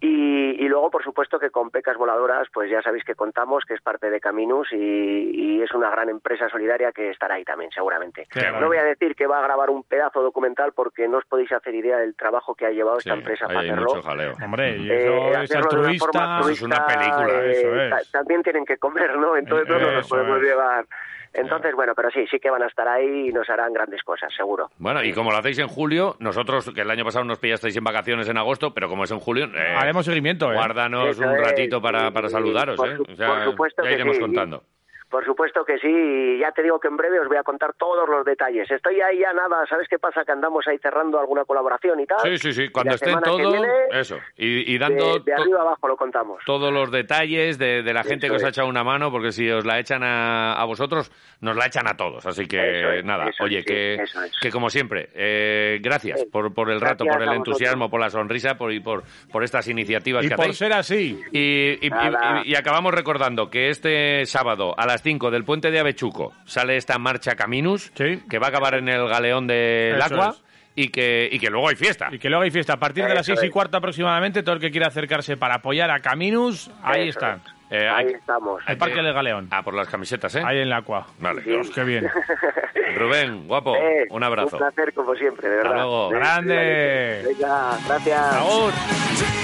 Y, 0.00 0.64
y 0.64 0.68
luego, 0.68 0.90
por 0.90 1.02
supuesto, 1.02 1.38
que 1.38 1.50
con 1.50 1.70
Pecas 1.70 1.96
Voladoras, 1.96 2.48
pues 2.52 2.70
ya 2.70 2.82
sabéis 2.82 3.04
que 3.04 3.14
contamos, 3.14 3.64
que 3.64 3.74
es 3.74 3.80
parte 3.82 4.10
de 4.10 4.20
Caminus 4.20 4.72
y, 4.72 4.76
y 5.58 5.62
es 5.62 5.72
una 5.72 5.90
gran 5.90 6.08
empresa 6.08 6.48
solidaria 6.48 6.92
que 6.92 7.10
estará 7.10 7.34
ahí 7.34 7.44
también, 7.44 7.70
seguramente. 7.72 8.26
No 8.60 8.66
voy 8.68 8.78
a 8.78 8.84
decir 8.84 9.14
que 9.14 9.26
va 9.26 9.38
a 9.38 9.42
grabar 9.42 9.70
un 9.70 9.82
pedazo 9.84 10.22
documental 10.22 10.72
porque 10.72 11.08
no 11.08 11.18
os 11.18 11.24
podéis 11.26 11.52
hacer 11.52 11.74
idea 11.74 11.98
del 11.98 12.14
trabajo 12.14 12.54
que 12.54 12.66
ha 12.66 12.70
llevado 12.70 13.00
Sí, 13.00 13.08
esta 13.08 13.18
empresa 13.18 13.46
para 13.46 13.60
hay 13.60 13.70
hacerlo. 13.70 13.86
mucho 13.94 14.02
jaleo. 14.02 14.32
Hombre, 14.44 14.76
y 14.76 14.90
Eh, 14.90 15.30
es 15.30 15.36
hacerlo 15.36 15.70
de 15.70 15.76
una 15.78 15.88
altruista. 15.88 16.06
forma 16.06 16.40
Eso 16.40 16.48
es 16.50 16.62
una 16.62 16.76
película, 16.86 17.40
eh, 17.44 17.50
eso 17.52 17.74
es. 17.80 17.90
ta- 17.90 18.18
También 18.18 18.42
tienen 18.42 18.64
que 18.64 18.76
comer, 18.78 19.16
¿no? 19.16 19.36
Entonces 19.36 19.68
no 19.68 19.78
nos 19.78 19.92
los 19.94 20.08
podemos 20.08 20.38
es. 20.38 20.44
llevar. 20.48 20.84
Entonces, 21.34 21.74
bueno, 21.74 21.92
pero 21.94 22.10
sí, 22.10 22.26
sí 22.30 22.38
que 22.40 22.48
van 22.48 22.62
a 22.62 22.66
estar 22.68 22.88
ahí 22.88 23.28
y 23.28 23.32
nos 23.32 23.48
harán 23.50 23.72
grandes 23.74 24.02
cosas, 24.02 24.32
seguro. 24.34 24.70
Bueno, 24.78 25.02
y 25.04 25.12
como 25.12 25.30
lo 25.30 25.36
hacéis 25.36 25.58
en 25.58 25.68
julio, 25.68 26.16
nosotros, 26.20 26.72
que 26.74 26.80
el 26.80 26.90
año 26.90 27.04
pasado 27.04 27.24
nos 27.26 27.38
pillasteis 27.38 27.76
en 27.76 27.84
vacaciones 27.84 28.28
en 28.30 28.38
agosto, 28.38 28.72
pero 28.72 28.88
como 28.88 29.04
es 29.04 29.10
en 29.10 29.18
julio, 29.20 29.44
eh, 29.54 29.74
Haremos 29.76 30.06
seguimiento, 30.06 30.50
¿eh? 30.50 30.54
guárdanos 30.54 31.08
Eso 31.10 31.22
un 31.28 31.34
es, 31.36 31.42
ratito 31.42 31.82
para, 31.82 32.08
y- 32.08 32.10
para 32.12 32.28
saludaros, 32.30 32.76
por 32.76 32.88
¿eh? 32.88 32.96
O 33.12 33.14
sea, 33.14 33.28
por 33.28 33.44
supuesto 33.44 33.82
ya 33.82 33.88
que 33.90 33.94
iremos 33.96 34.16
sí. 34.16 34.22
contando. 34.22 34.62
Por 35.10 35.24
supuesto 35.24 35.64
que 35.64 35.78
sí, 35.78 35.88
y 35.88 36.38
ya 36.40 36.52
te 36.52 36.62
digo 36.62 36.78
que 36.78 36.88
en 36.88 36.96
breve 36.96 37.18
os 37.20 37.28
voy 37.28 37.38
a 37.38 37.42
contar 37.42 37.72
todos 37.78 38.06
los 38.08 38.24
detalles. 38.26 38.70
Estoy 38.70 39.00
ahí 39.00 39.20
ya 39.20 39.32
nada, 39.32 39.64
¿sabes 39.66 39.88
qué 39.88 39.98
pasa? 39.98 40.22
Que 40.24 40.32
andamos 40.32 40.66
ahí 40.68 40.76
cerrando 40.78 41.18
alguna 41.18 41.44
colaboración 41.46 41.98
y 42.00 42.06
tal. 42.06 42.18
Sí, 42.22 42.36
sí, 42.38 42.52
sí, 42.52 42.68
cuando 42.68 42.94
estén 42.94 43.18
todo, 43.20 43.38
viene, 43.52 43.68
eso, 43.92 44.18
y, 44.36 44.74
y 44.74 44.76
dando 44.78 45.18
de, 45.20 45.32
arriba 45.32 45.62
abajo 45.62 45.88
lo 45.88 45.96
contamos. 45.96 46.42
todos 46.44 46.70
los 46.72 46.90
detalles 46.90 47.58
de, 47.58 47.82
de 47.82 47.92
la 47.94 48.02
gente 48.04 48.26
Eso 48.26 48.34
que 48.34 48.36
os 48.36 48.44
ha 48.44 48.48
echado 48.48 48.68
una 48.68 48.84
mano, 48.84 49.10
porque 49.10 49.32
si 49.32 49.48
os 49.50 49.64
la 49.64 49.78
echan 49.78 50.02
a, 50.04 50.52
a 50.52 50.64
vosotros, 50.66 51.10
nos 51.40 51.56
la 51.56 51.66
echan 51.66 51.86
a 51.88 51.96
todos. 51.96 52.26
Así 52.26 52.46
que 52.46 52.98
es, 52.98 53.04
nada, 53.04 53.30
oye, 53.40 53.60
es, 53.60 53.64
que, 53.64 53.96
sí, 53.96 54.02
eso 54.02 54.22
es. 54.24 54.32
que 54.40 54.50
como 54.50 54.68
siempre, 54.68 55.08
eh, 55.14 55.78
gracias 55.80 56.20
Sí. 56.20 56.26
por, 56.26 56.52
por 56.52 56.70
el 56.70 56.80
rato, 56.80 57.04
Gracias 57.04 57.14
por 57.16 57.22
el 57.22 57.28
vosotros. 57.28 57.48
entusiasmo, 57.56 57.88
por 57.90 58.00
la 58.00 58.10
sonrisa 58.10 58.56
por, 58.58 58.72
y 58.72 58.80
por, 58.80 59.04
por 59.32 59.42
estas 59.42 59.68
iniciativas 59.68 60.24
Y 60.24 60.28
que 60.28 60.34
por 60.34 60.44
hacéis. 60.44 60.58
ser 60.58 60.72
así. 60.74 61.18
Y, 61.32 61.86
y- 61.86 61.90
Nada. 61.90 62.42
y- 62.44 62.52
y 62.52 62.54
acabamos 62.56 62.92
recordando 62.92 63.48
que 63.50 63.68
este 63.70 64.26
sábado 64.26 64.74
a 64.76 64.84
las 64.86 64.97
5 65.02 65.30
del 65.30 65.44
puente 65.44 65.70
de 65.70 65.78
Avechuco 65.80 66.32
sale 66.44 66.76
esta 66.76 66.98
marcha 66.98 67.34
Caminus, 67.36 67.90
Sí. 67.94 68.22
que 68.28 68.38
va 68.38 68.46
a 68.46 68.50
acabar 68.50 68.74
en 68.74 68.88
el 68.88 69.08
galeón 69.08 69.46
del 69.46 70.00
Aqua 70.00 70.30
es. 70.30 70.42
y, 70.74 70.88
que, 70.88 71.28
y 71.30 71.38
que 71.38 71.50
luego 71.50 71.68
hay 71.68 71.76
fiesta. 71.76 72.08
Y 72.10 72.18
que 72.18 72.28
luego 72.28 72.44
hay 72.44 72.50
fiesta. 72.50 72.74
A 72.74 72.78
partir 72.78 73.04
de 73.06 73.14
las 73.14 73.26
seis 73.26 73.40
y 73.42 73.46
es. 73.46 73.52
cuarto 73.52 73.76
aproximadamente, 73.76 74.42
todo 74.42 74.54
el 74.54 74.60
que 74.60 74.70
quiera 74.70 74.86
acercarse 74.88 75.36
para 75.36 75.56
apoyar 75.56 75.90
a 75.90 76.00
Caminus, 76.00 76.70
ahí 76.82 77.08
Eso 77.08 77.18
están. 77.18 77.42
es. 77.44 77.52
Eh, 77.70 77.86
ahí 77.86 78.06
hay- 78.06 78.12
estamos. 78.14 78.62
El 78.66 78.78
Parque 78.78 79.02
del 79.02 79.12
Galeón. 79.12 79.48
Ah, 79.50 79.62
por 79.62 79.74
las 79.74 79.88
camisetas, 79.88 80.34
¿eh? 80.36 80.42
Ahí 80.44 80.58
en 80.60 80.70
la 80.70 80.78
Aqua. 80.78 81.06
Vale. 81.18 81.42
Dios, 81.42 81.70
qué 81.70 81.84
bien. 81.84 82.08
Rubén, 82.96 83.46
guapo, 83.46 83.76
Eh, 83.76 84.06
un 84.08 84.24
abrazo. 84.24 84.56
Un 84.56 84.60
placer, 84.62 84.94
como 84.94 85.14
siempre, 85.14 85.48
de 85.50 85.56
Hasta 85.58 85.68
verdad. 85.68 85.84
luego. 85.84 86.08
Grande. 86.08 87.22
Venga, 87.26 87.78
gracias. 87.86 88.30
Take 88.30 89.37